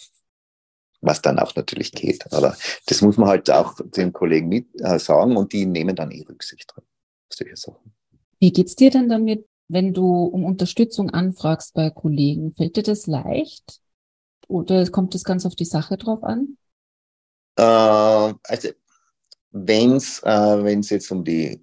[1.06, 2.32] Was dann auch natürlich geht.
[2.32, 6.10] Aber das muss man halt auch den Kollegen mit äh, sagen und die nehmen dann
[6.10, 6.84] eh Rücksicht drauf.
[7.32, 7.92] Solche Sachen.
[8.40, 12.54] Wie geht's dir denn damit, wenn du um Unterstützung anfragst bei Kollegen?
[12.54, 13.80] Fällt dir das leicht?
[14.48, 16.56] Oder kommt es ganz auf die Sache drauf an?
[17.56, 18.68] Äh, also,
[19.52, 21.60] wenn es äh, jetzt um die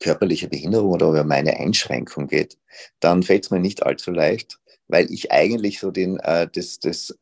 [0.00, 2.58] körperliche Behinderung oder über meine Einschränkung geht,
[3.00, 4.58] dann fällt es mir nicht allzu leicht,
[4.88, 7.16] weil ich eigentlich so den, äh, das, das,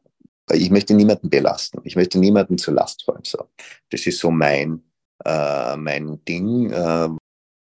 [0.55, 1.81] ich möchte niemanden belasten.
[1.85, 3.25] Ich möchte niemanden zur Last fallen.
[3.25, 3.49] So.
[3.91, 4.83] Das ist so mein,
[5.25, 7.09] äh, mein Ding, äh,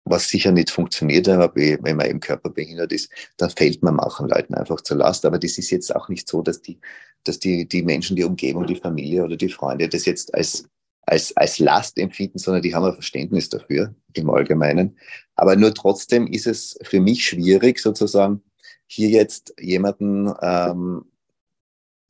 [0.04, 4.28] was sicher nicht funktioniert, aber wenn man im Körper behindert ist, dann fällt man manchen
[4.28, 5.24] Leuten einfach zur Last.
[5.24, 6.80] Aber das ist jetzt auch nicht so, dass die,
[7.24, 10.68] dass die, die Menschen, die Umgebung, die Familie oder die Freunde das jetzt als
[11.06, 14.96] als, als Last empfinden, sondern die haben ein Verständnis dafür im Allgemeinen.
[15.34, 18.42] Aber nur trotzdem ist es für mich schwierig, sozusagen
[18.86, 21.04] hier jetzt jemanden ähm,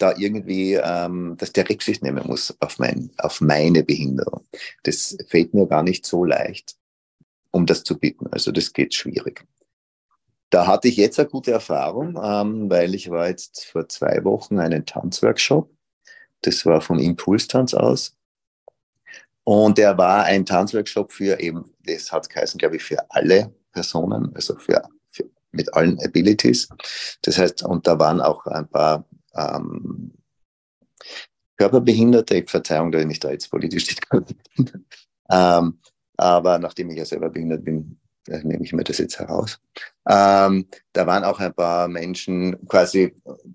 [0.03, 4.45] da irgendwie, ähm, dass der Rücksicht nehmen muss auf, mein, auf meine Behinderung.
[4.83, 6.77] Das fällt mir gar nicht so leicht,
[7.53, 8.27] um das zu bitten.
[8.29, 9.47] Also das geht schwierig.
[10.51, 14.59] Da hatte ich jetzt eine gute Erfahrung, ähm, weil ich war jetzt vor zwei Wochen
[14.59, 15.71] einen Tanzworkshop.
[16.43, 18.17] Das war vom Impulstanz aus.
[19.45, 24.35] Und der war ein Tanzworkshop für eben, das hat geheißen, glaube ich, für alle Personen,
[24.35, 26.69] also für, für mit allen Abilities.
[27.23, 29.05] Das heißt, und da waren auch ein paar
[29.35, 30.13] ähm,
[31.57, 34.01] Körperbehinderte, Verzeihung, wenn ich da jetzt politisch nicht
[35.31, 35.79] ähm,
[36.17, 39.59] aber nachdem ich ja selber behindert bin, äh, nehme ich mir das jetzt heraus.
[40.09, 43.15] Ähm, da waren auch ein paar Menschen quasi,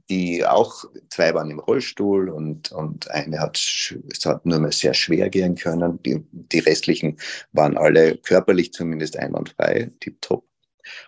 [0.10, 4.94] die auch, zwei waren im Rollstuhl und, und eine hat, es hat nur mehr sehr
[4.94, 6.02] schwer gehen können.
[6.04, 7.18] Die, die restlichen
[7.52, 10.47] waren alle körperlich zumindest einwandfrei, tipptopp.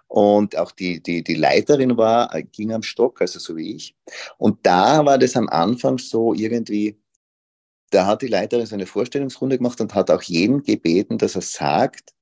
[0.08, 3.96] Und auch die, die, die Leiterin war, äh, ging am Stock, also so wie ich.
[4.38, 7.00] Und da war das am Anfang so irgendwie,
[7.92, 11.42] da hat die Leiterin so eine Vorstellungsrunde gemacht und hat auch jeden gebeten, dass er
[11.42, 12.14] sagt,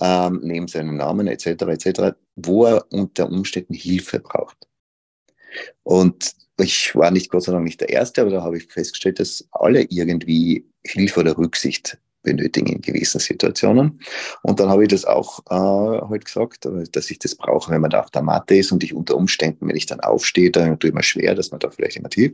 [0.00, 1.46] ähm, neben seinem Namen etc.
[1.46, 4.66] etc., wo er unter Umständen Hilfe braucht.
[5.82, 9.18] Und ich war nicht Gott sei Dank nicht der Erste, aber da habe ich festgestellt,
[9.18, 14.00] dass alle irgendwie Hilfe oder Rücksicht benötigen in gewissen Situationen.
[14.42, 17.90] Und dann habe ich das auch äh, heute gesagt, dass ich das brauche, wenn man
[17.90, 20.90] da auf der Matte ist und ich unter Umständen, wenn ich dann aufstehe, dann tue
[20.90, 22.32] ich mir schwer, dass man da vielleicht immer tief.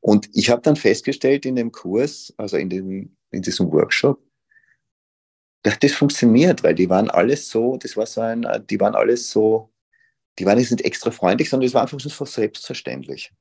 [0.00, 4.20] Und ich habe dann festgestellt in dem Kurs, also in, dem, in diesem Workshop,
[5.62, 9.30] dass das funktioniert, weil die waren alles so, das war so ein, die waren alles
[9.30, 9.70] so,
[10.38, 13.32] die waren jetzt nicht extra freundlich, sondern es war einfach so selbstverständlich,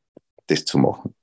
[0.47, 1.15] das zu machen.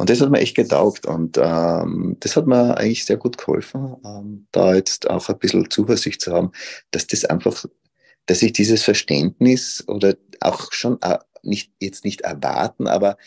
[0.00, 3.96] Und das hat mir echt getaugt und ähm, das hat mir eigentlich sehr gut geholfen,
[4.02, 6.52] ähm, da jetzt auch ein bisschen Zuversicht zu haben,
[6.90, 7.66] dass das einfach,
[8.24, 13.18] dass ich dieses Verständnis oder auch schon äh, nicht, jetzt nicht erwarten, aber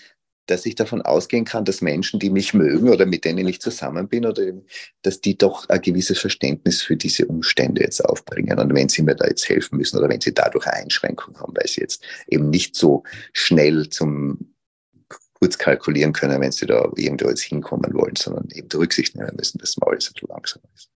[0.47, 4.07] dass ich davon ausgehen kann, dass Menschen, die mich mögen oder mit denen ich zusammen
[4.09, 4.43] bin, oder
[5.03, 8.57] dass die doch ein gewisses Verständnis für diese Umstände jetzt aufbringen.
[8.57, 11.53] Und wenn sie mir da jetzt helfen müssen oder wenn sie dadurch eine Einschränkung haben,
[11.55, 14.52] weil sie jetzt eben nicht so schnell zum
[15.43, 19.35] kurz kalkulieren können, wenn sie da irgendwo jetzt hinkommen wollen, sondern eben die Rücksicht nehmen
[19.35, 20.89] müssen, dass mal alles ein bisschen langsamer ist.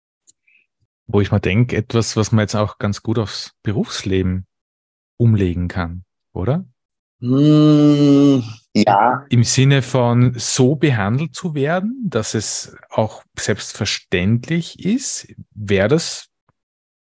[1.06, 4.48] Wo ich mal denke, etwas, was man jetzt auch ganz gut aufs Berufsleben
[5.18, 6.66] umlegen kann, oder?
[7.20, 8.42] Hm,
[8.74, 9.26] ja.
[9.30, 16.30] Im Sinne von so behandelt zu werden, dass es auch selbstverständlich ist, wäre das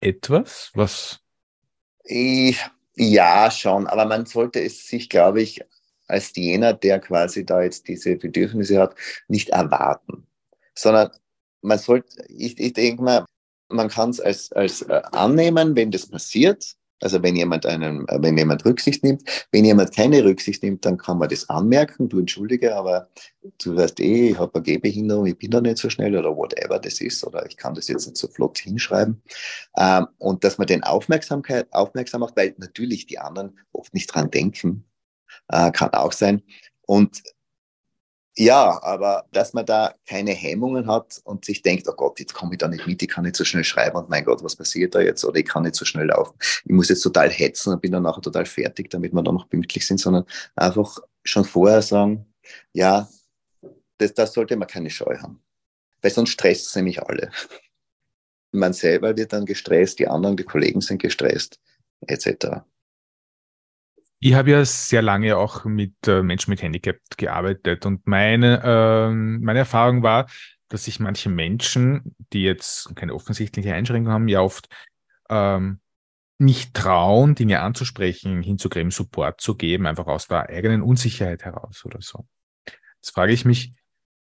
[0.02, 1.20] etwas, was.
[2.04, 2.60] Ich,
[2.94, 5.64] ja, schon, aber man sollte es sich, glaube ich,
[6.14, 8.96] als jener, der quasi da jetzt diese Bedürfnisse hat,
[9.28, 10.28] nicht erwarten,
[10.76, 11.12] sondern
[11.62, 13.26] man sollte, ich, ich denke mal,
[13.70, 18.18] man kann es als, als äh, annehmen, wenn das passiert, also wenn jemand einen, äh,
[18.22, 22.20] wenn jemand Rücksicht nimmt, wenn jemand keine Rücksicht nimmt, dann kann man das anmerken, du
[22.20, 23.10] entschuldige, aber
[23.62, 26.80] du weißt eh, ich habe eine Gehbehinderung, ich bin da nicht so schnell oder whatever
[26.80, 29.22] das ist, oder ich kann das jetzt nicht so flott hinschreiben.
[29.78, 34.32] Ähm, und dass man den Aufmerksamkeit aufmerksam macht, weil natürlich die anderen oft nicht dran
[34.32, 34.86] denken,
[35.50, 36.44] äh, kann auch sein.
[36.86, 37.22] Und
[38.36, 42.54] ja, aber dass man da keine Hemmungen hat und sich denkt, oh Gott, jetzt komme
[42.54, 44.96] ich da nicht mit, ich kann nicht so schnell schreiben und mein Gott, was passiert
[44.96, 45.24] da jetzt?
[45.24, 46.36] Oder ich kann nicht so schnell laufen.
[46.66, 49.50] Ich muss jetzt total hetzen und bin dann nachher total fertig, damit wir dann noch
[49.50, 52.26] pünktlich sind, sondern einfach schon vorher sagen,
[52.74, 53.08] ja,
[54.00, 55.40] das, das sollte man keine Scheu haben.
[56.02, 57.32] Weil sonst stresst es nämlich alle.
[58.52, 61.60] Man selber wird dann gestresst, die anderen, die Kollegen sind gestresst,
[62.08, 62.64] etc.
[64.26, 69.12] Ich habe ja sehr lange auch mit äh, Menschen mit Handicap gearbeitet und meine, äh,
[69.12, 70.30] meine Erfahrung war,
[70.70, 74.70] dass sich manche Menschen, die jetzt keine offensichtliche Einschränkung haben, ja oft
[75.30, 75.82] ähm,
[76.38, 82.00] nicht trauen, Dinge anzusprechen, hinzugeben, Support zu geben, einfach aus der eigenen Unsicherheit heraus oder
[82.02, 82.26] so.
[83.02, 83.74] Jetzt frage ich mich,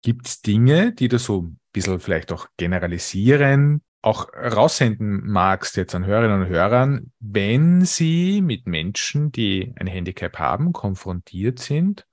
[0.01, 5.93] gibt es Dinge, die du so ein bisschen vielleicht auch generalisieren, auch raussenden magst jetzt
[5.93, 12.05] an Hörerinnen und Hörern, wenn sie mit Menschen, die ein Handicap haben, konfrontiert sind,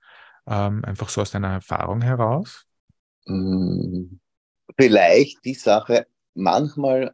[0.47, 2.65] ähm, einfach so aus deiner Erfahrung heraus?
[3.25, 4.19] Hm,
[4.77, 7.13] vielleicht die Sache, manchmal,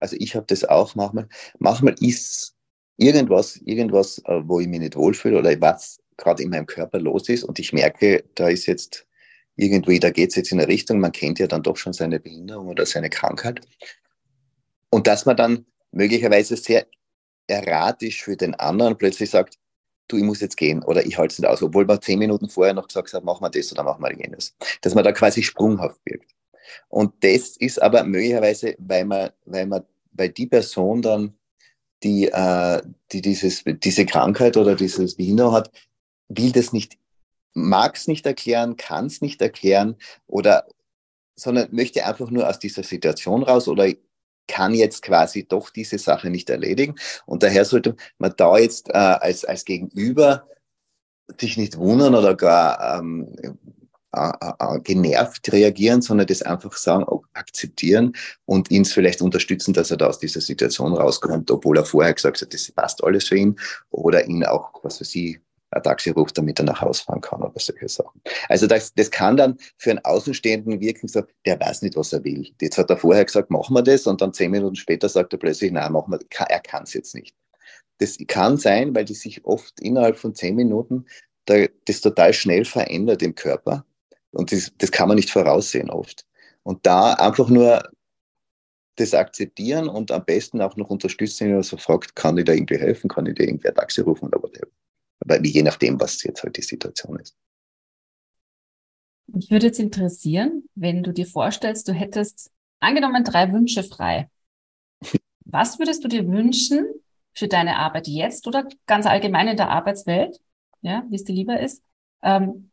[0.00, 2.54] also ich habe das auch manchmal, manchmal ist
[2.96, 7.28] irgendwas, irgendwas, äh, wo ich mich nicht wohlfühle oder was gerade in meinem Körper los
[7.28, 9.06] ist und ich merke, da ist jetzt
[9.56, 12.20] irgendwie, da geht es jetzt in eine Richtung, man kennt ja dann doch schon seine
[12.20, 13.60] Behinderung oder seine Krankheit.
[14.90, 16.86] Und dass man dann möglicherweise sehr
[17.46, 19.58] erratisch für den anderen plötzlich sagt,
[20.08, 22.48] du, ich muss jetzt gehen oder ich halte es nicht aus, obwohl man zehn Minuten
[22.48, 24.56] vorher noch gesagt hat, machen wir das oder machen wir jenes.
[24.82, 26.30] Dass man da quasi sprunghaft wirkt.
[26.88, 31.34] Und das ist aber möglicherweise, weil man, weil man, weil die Person dann,
[32.02, 35.70] die, äh, die dieses, diese Krankheit oder dieses Behinderung hat,
[36.28, 36.98] will das nicht
[37.54, 40.66] mag es nicht erklären, kann es nicht erklären oder
[41.36, 43.88] sondern möchte einfach nur aus dieser Situation raus oder
[44.46, 46.94] kann jetzt quasi doch diese Sache nicht erledigen.
[47.26, 50.46] Und daher sollte man da jetzt äh, als, als Gegenüber
[51.40, 53.34] sich nicht wundern oder gar ähm,
[54.14, 58.14] äh, äh, genervt reagieren, sondern das einfach sagen, akzeptieren
[58.44, 62.40] und ihn vielleicht unterstützen, dass er da aus dieser Situation rauskommt, obwohl er vorher gesagt
[62.40, 63.58] hat, das passt alles für ihn
[63.90, 65.40] oder ihn auch, was weiß ich,
[65.74, 68.20] ein Taxi ruft, damit er nach Hause fahren kann oder solche Sachen.
[68.48, 72.24] Also das, das kann dann für einen Außenstehenden wirken, so, der weiß nicht, was er
[72.24, 72.48] will.
[72.60, 75.38] Jetzt hat er vorher gesagt, machen wir das und dann zehn Minuten später sagt er
[75.38, 77.34] plötzlich, nein, machen wir, er kann es jetzt nicht.
[77.98, 81.06] Das kann sein, weil die sich oft innerhalb von zehn Minuten
[81.46, 83.84] da, das total schnell verändert im Körper
[84.32, 86.26] und das, das kann man nicht voraussehen oft.
[86.62, 87.82] Und da einfach nur
[88.96, 92.52] das akzeptieren und am besten auch noch unterstützen, wenn man so fragt, kann ich da
[92.52, 94.68] irgendwie helfen, kann ich dir irgendwie ein Taxi rufen oder whatever
[95.20, 97.36] weil je nachdem, was jetzt halt die Situation ist.
[99.26, 102.50] Mich würde jetzt interessieren, wenn du dir vorstellst, du hättest
[102.80, 104.28] angenommen drei Wünsche frei.
[105.46, 106.84] Was würdest du dir wünschen
[107.32, 110.40] für deine Arbeit jetzt oder ganz allgemein in der Arbeitswelt,
[110.80, 111.82] ja, wie es dir lieber ist?
[112.22, 112.70] Ähm,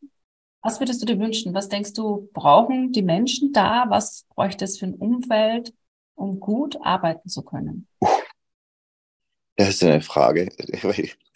[0.62, 1.54] was würdest du dir wünschen?
[1.54, 3.86] Was denkst du, brauchen die Menschen da?
[3.90, 5.74] Was bräuchte es für ein Umfeld,
[6.16, 7.88] um gut arbeiten zu können?
[9.56, 10.50] Das ist eine Frage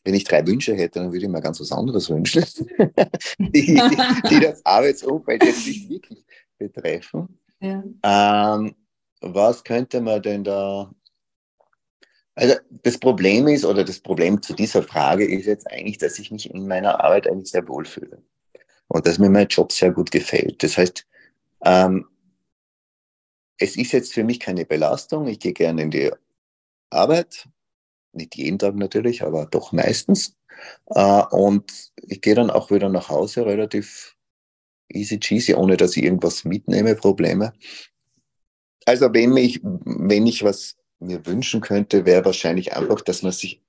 [0.06, 2.46] wenn ich drei Wünsche hätte, dann würde ich mir ganz was anderes wünschen,
[3.40, 3.82] die,
[4.30, 6.24] die, das Arbeitsumfeld jetzt nicht wirklich
[6.60, 7.40] betreffen.
[7.60, 7.84] Ja.
[8.04, 8.76] Ähm,
[9.22, 10.92] was könnte man denn da
[12.36, 16.32] also das Problem ist, oder das Problem zu dieser Frage ist jetzt eigentlich, dass ich
[16.32, 18.22] mich in meiner Arbeit eigentlich sehr wohlfühle.
[18.90, 20.62] Und dass mir mein Job sehr gut gefällt.
[20.62, 21.08] Das heißt,
[21.64, 22.06] ähm,
[23.58, 25.28] es ist jetzt für mich keine Belastung.
[25.28, 26.12] Ich gehe gerne in die
[26.90, 27.48] Arbeit,
[28.16, 30.36] nicht jeden Tag natürlich, aber doch meistens.
[30.88, 34.16] Äh, und ich gehe dann auch wieder nach Hause relativ
[34.90, 37.54] easy cheesy, ohne dass ich irgendwas mitnehme, Probleme.
[38.86, 43.62] Also wenn ich, wenn ich was mir wünschen könnte, wäre wahrscheinlich einfach, dass man sich,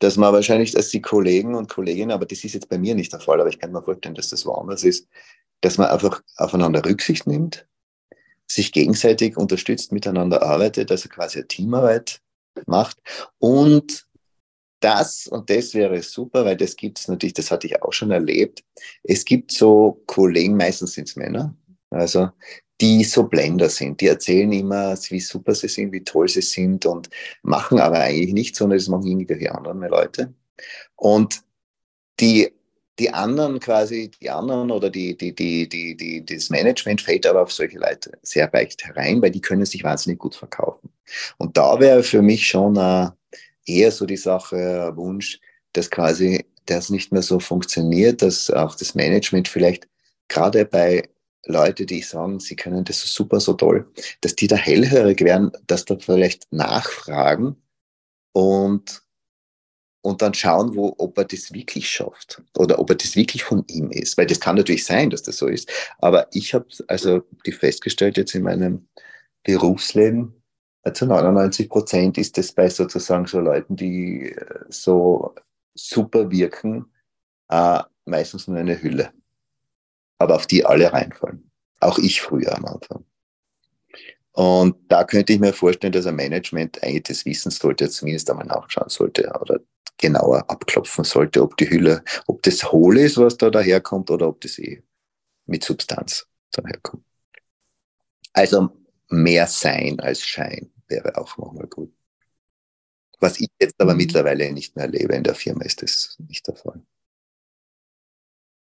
[0.00, 3.12] dass man wahrscheinlich, dass die Kollegen und Kolleginnen, aber das ist jetzt bei mir nicht
[3.12, 5.08] der Fall, aber ich kann mir vorstellen, dass das woanders ist,
[5.60, 7.66] dass man einfach aufeinander Rücksicht nimmt,
[8.46, 12.20] sich gegenseitig unterstützt, miteinander arbeitet, also quasi eine Teamarbeit
[12.66, 12.98] macht.
[13.38, 14.06] Und
[14.80, 18.10] das, und das wäre super, weil das gibt es natürlich, das hatte ich auch schon
[18.10, 18.62] erlebt.
[19.02, 21.54] Es gibt so Kollegen, meistens sind es Männer,
[21.90, 22.30] also
[22.80, 24.00] die so Blender sind.
[24.00, 27.10] Die erzählen immer, wie super sie sind, wie toll sie sind und
[27.42, 30.32] machen aber eigentlich nichts, sondern das machen irgendwelche anderen Leute.
[30.94, 31.42] Und
[32.20, 32.52] die
[32.98, 37.42] die anderen quasi, die anderen oder die, die, die, die, die, das Management fällt aber
[37.42, 40.90] auf solche Leute sehr leicht herein, weil die können sich wahnsinnig gut verkaufen.
[41.36, 43.10] Und da wäre für mich schon uh,
[43.66, 45.40] eher so die Sache, uh, Wunsch,
[45.72, 49.88] dass quasi das nicht mehr so funktioniert, dass auch das Management vielleicht
[50.26, 51.08] gerade bei
[51.46, 55.50] Leute, die sagen, sie können das so super, so toll, dass die da hellhörig werden,
[55.66, 57.56] dass da vielleicht nachfragen
[58.32, 59.02] und
[60.08, 63.64] und dann schauen, wo, ob er das wirklich schafft oder ob er das wirklich von
[63.68, 64.16] ihm ist.
[64.16, 65.70] Weil das kann natürlich sein, dass das so ist.
[65.98, 68.88] Aber ich habe also die festgestellt jetzt in meinem
[69.44, 70.34] Berufsleben,
[70.94, 75.34] zu 99 Prozent ist das bei sozusagen so Leuten, die äh, so
[75.74, 76.86] super wirken,
[77.48, 79.12] äh, meistens nur eine Hülle.
[80.18, 81.50] Aber auf die alle reinfallen.
[81.80, 83.04] Auch ich früher am Anfang.
[84.38, 88.46] Und da könnte ich mir vorstellen, dass ein Management eigentlich das wissen sollte, zumindest einmal
[88.46, 89.58] nachschauen sollte oder
[89.96, 94.40] genauer abklopfen sollte, ob die Hülle, ob das hohl ist, was da daherkommt, oder ob
[94.40, 94.84] das eh
[95.46, 97.04] mit Substanz daherkommt.
[98.32, 98.68] Also
[99.08, 101.92] mehr Sein als Schein wäre auch nochmal gut.
[103.18, 103.98] Was ich jetzt aber mhm.
[103.98, 106.80] mittlerweile nicht mehr erlebe in der Firma, ist das nicht der Fall.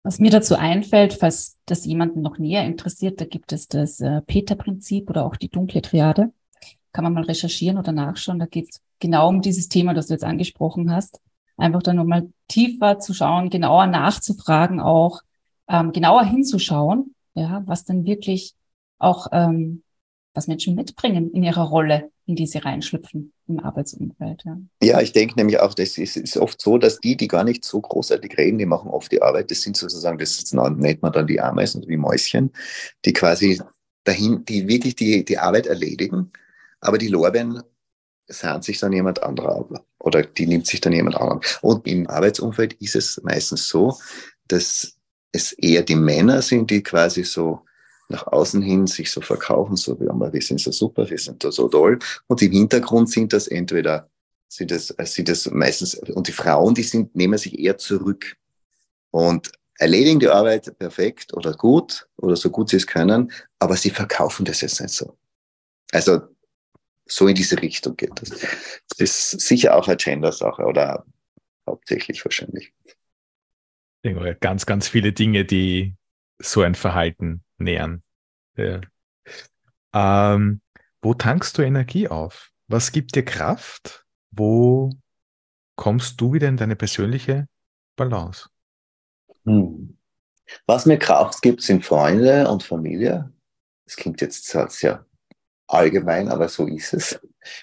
[0.09, 4.23] Was mir dazu einfällt, falls das jemanden noch näher interessiert, da gibt es das äh,
[4.23, 6.33] Peter-Prinzip oder auch die dunkle Triade.
[6.93, 8.39] Kann man mal recherchieren oder nachschauen.
[8.39, 11.21] Da geht es genau um dieses Thema, das du jetzt angesprochen hast.
[11.59, 15.21] Einfach dann nochmal tiefer zu schauen, genauer nachzufragen, auch
[15.69, 18.55] ähm, genauer hinzuschauen, ja, was denn wirklich
[18.99, 19.83] auch ähm,
[20.33, 24.45] was Menschen mitbringen in ihrer Rolle, in die sie reinschlüpfen im Arbeitsumfeld.
[24.45, 27.43] Ja, ja ich denke nämlich auch, das ist, ist, oft so, dass die, die gar
[27.43, 29.51] nicht so großartig reden, die machen oft die Arbeit.
[29.51, 32.53] Das sind sozusagen, das nennt man dann die Ameisen die Mäuschen,
[33.07, 33.63] die quasi
[34.05, 36.31] dahin, die wirklich die, die Arbeit erledigen,
[36.83, 37.63] aber die Lorbeeren
[38.27, 41.41] sahnt sich dann jemand anderer ab oder die nimmt sich dann jemand anderer.
[41.63, 43.97] Und im Arbeitsumfeld ist es meistens so,
[44.49, 44.99] dass
[45.33, 47.63] es eher die Männer sind, die quasi so
[48.09, 51.43] nach außen hin sich so verkaufen, so wie immer, wir sind so super, wir sind
[51.43, 51.99] so toll.
[52.27, 54.11] Und im Hintergrund sind das entweder,
[54.49, 58.37] sind das, sind das meistens, und die Frauen, die sind, nehmen sich eher zurück
[59.11, 63.91] und erledigen die Arbeit perfekt oder gut oder so gut sie es können, aber sie
[63.91, 65.17] verkaufen das jetzt nicht so.
[65.93, 66.21] Also,
[67.07, 68.31] so in diese Richtung geht das.
[68.31, 71.07] Das ist sicher auch eine Gender-Sache oder
[71.67, 72.73] hauptsächlich wahrscheinlich.
[74.41, 75.95] Ganz, ganz viele Dinge, die
[76.39, 78.03] so ein Verhalten nähern.
[78.57, 78.81] Ja.
[79.93, 80.61] Ähm,
[81.03, 82.51] wo tankst du Energie auf?
[82.67, 84.05] Was gibt dir Kraft?
[84.31, 84.91] Wo
[85.77, 87.49] kommst du wieder in deine persönliche
[87.97, 88.49] Balance?
[89.45, 89.97] Hm.
[90.67, 93.33] Was mir Kraft gibt, sind Freunde und Familie.
[93.85, 95.07] Das klingt jetzt sehr
[95.67, 97.21] allgemein, aber so ist es.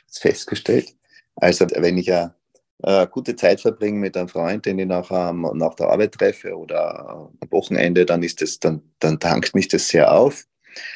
[0.07, 0.95] Ist festgestellt.
[1.35, 2.35] Also wenn ich ja
[2.83, 7.09] äh, gute Zeit verbringe mit einem Freund, den ich nachher nach der Arbeit treffe oder
[7.09, 10.45] am Wochenende, dann ist das, dann, dann tankt mich das sehr auf.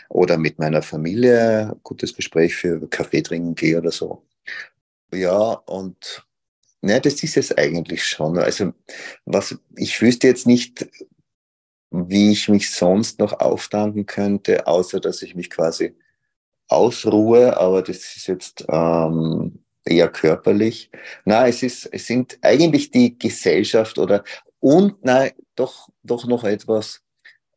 [0.09, 4.25] Oder mit meiner Familie, gutes Gespräch für Kaffee trinken gehe oder so.
[5.13, 6.27] Ja, und
[6.81, 8.37] ne, das ist es eigentlich schon.
[8.37, 8.73] Also,
[9.25, 10.87] was, ich wüsste jetzt nicht,
[11.91, 15.95] wie ich mich sonst noch auftanken könnte, außer dass ich mich quasi
[16.67, 20.91] ausruhe, aber das ist jetzt ähm, eher körperlich.
[21.25, 24.23] Na, es ist, es sind eigentlich die Gesellschaft oder
[24.59, 27.01] und nein, doch, doch noch etwas.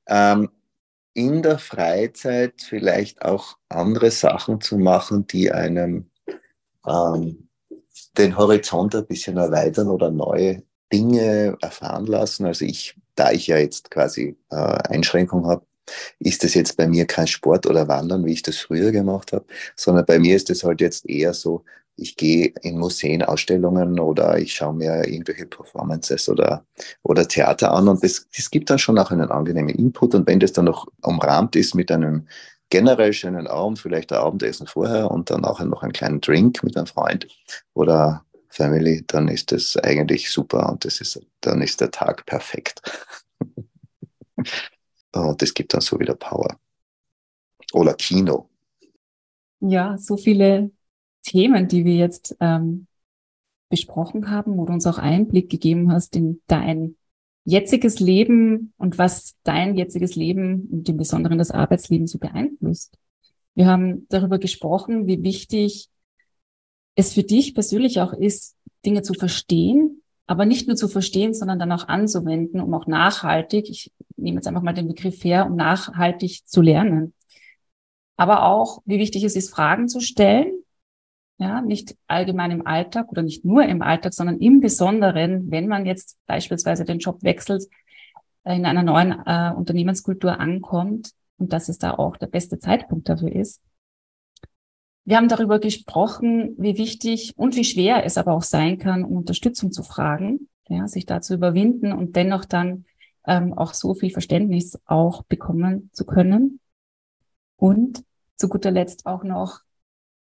[0.07, 0.51] Ähm,
[1.15, 6.11] in der Freizeit vielleicht auch andere Sachen zu machen, die einem
[6.87, 7.49] ähm,
[8.17, 10.63] den Horizont ein bisschen erweitern oder neue
[10.93, 12.47] Dinge erfahren lassen.
[12.47, 15.67] Also ich, da ich ja jetzt quasi äh, Einschränkung habe,
[16.19, 19.45] ist das jetzt bei mir kein Sport oder Wandern, wie ich das früher gemacht habe,
[19.77, 21.65] sondern bei mir ist es halt jetzt eher so,
[21.97, 26.65] ich gehe in Museen, Ausstellungen oder ich schaue mir irgendwelche Performances oder,
[27.03, 30.41] oder Theater an und das, das gibt dann schon auch einen angenehmen Input und wenn
[30.41, 32.27] das dann noch umrahmt ist mit einem
[32.71, 36.77] generell schönen Abend, vielleicht ein Abendessen vorher und dann auch noch einen kleinen Drink mit
[36.77, 37.29] einem Freund
[37.75, 42.81] oder Family, dann ist das eigentlich super und das ist, dann ist der Tag perfekt.
[45.13, 46.59] und das gibt dann so wieder Power.
[47.73, 48.49] Oder Kino.
[49.61, 50.71] Ja, so viele
[51.23, 52.87] Themen, die wir jetzt ähm,
[53.69, 56.97] besprochen haben, wo du uns auch Einblick gegeben hast in dein
[57.45, 62.99] jetziges Leben und was dein jetziges Leben und im Besonderen das Arbeitsleben so beeinflusst.
[63.55, 65.89] Wir haben darüber gesprochen, wie wichtig
[66.95, 71.59] es für dich persönlich auch ist, Dinge zu verstehen, aber nicht nur zu verstehen, sondern
[71.59, 75.57] dann auch anzuwenden, um auch nachhaltig, ich nehme jetzt einfach mal den Begriff her, um
[75.57, 77.15] nachhaltig zu lernen.
[78.17, 80.63] Aber auch, wie wichtig es ist, Fragen zu stellen
[81.43, 85.87] ja, nicht allgemein im Alltag oder nicht nur im Alltag, sondern im Besonderen, wenn man
[85.87, 87.65] jetzt beispielsweise den Job wechselt,
[88.45, 93.09] äh, in einer neuen äh, Unternehmenskultur ankommt und dass es da auch der beste Zeitpunkt
[93.09, 93.61] dafür ist.
[95.05, 99.17] Wir haben darüber gesprochen, wie wichtig und wie schwer es aber auch sein kann, um
[99.17, 102.85] Unterstützung zu fragen, ja, sich da zu überwinden und dennoch dann
[103.27, 106.61] ähm, auch so viel Verständnis auch bekommen zu können.
[107.57, 108.05] Und
[108.37, 109.61] zu guter Letzt auch noch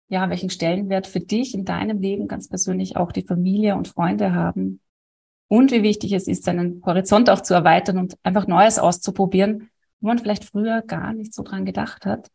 [0.09, 4.33] ja, welchen Stellenwert für dich in deinem Leben ganz persönlich auch die Familie und Freunde
[4.33, 4.81] haben
[5.47, 10.07] und wie wichtig es ist, seinen Horizont auch zu erweitern und einfach Neues auszuprobieren, wo
[10.07, 12.29] man vielleicht früher gar nicht so dran gedacht hat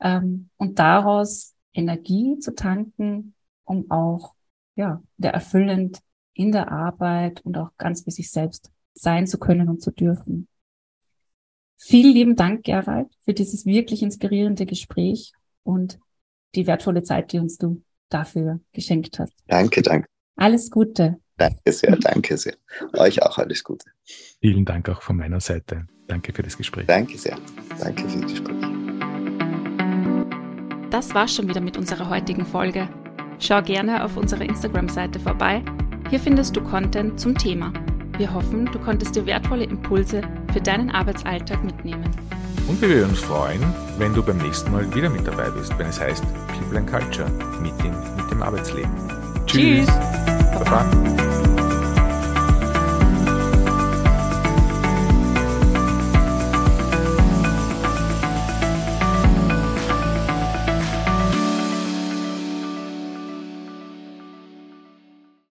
[0.00, 4.34] ähm, und daraus Energie zu tanken, um auch
[4.76, 6.00] ja, der erfüllend
[6.32, 10.48] in der Arbeit und auch ganz für sich selbst sein zu können und zu dürfen.
[11.76, 15.32] Vielen lieben Dank, Gerald, für dieses wirklich inspirierende Gespräch
[15.64, 15.98] und
[16.54, 19.34] die wertvolle Zeit, die uns du dafür geschenkt hast.
[19.46, 20.06] Danke, danke.
[20.36, 21.18] Alles Gute.
[21.36, 22.54] Danke sehr, danke sehr.
[22.96, 23.86] Euch auch alles Gute.
[24.40, 25.86] Vielen Dank auch von meiner Seite.
[26.06, 26.86] Danke für das Gespräch.
[26.86, 27.36] Danke sehr.
[27.80, 28.56] Danke für das Gespräch.
[30.90, 32.88] das war's schon wieder mit unserer heutigen Folge.
[33.40, 35.64] Schau gerne auf unserer Instagram-Seite vorbei.
[36.08, 37.72] Hier findest du Content zum Thema.
[38.16, 42.08] Wir hoffen, du konntest dir wertvolle Impulse für deinen Arbeitsalltag mitnehmen.
[42.66, 43.62] Und wir würden uns freuen,
[43.98, 47.30] wenn du beim nächsten Mal wieder mit dabei bist, wenn es heißt People and Culture,
[47.60, 48.90] Meeting mit dem Arbeitsleben.
[49.46, 49.86] Tschüss.
[49.86, 49.86] Tschüss.
[50.58, 51.23] Baba.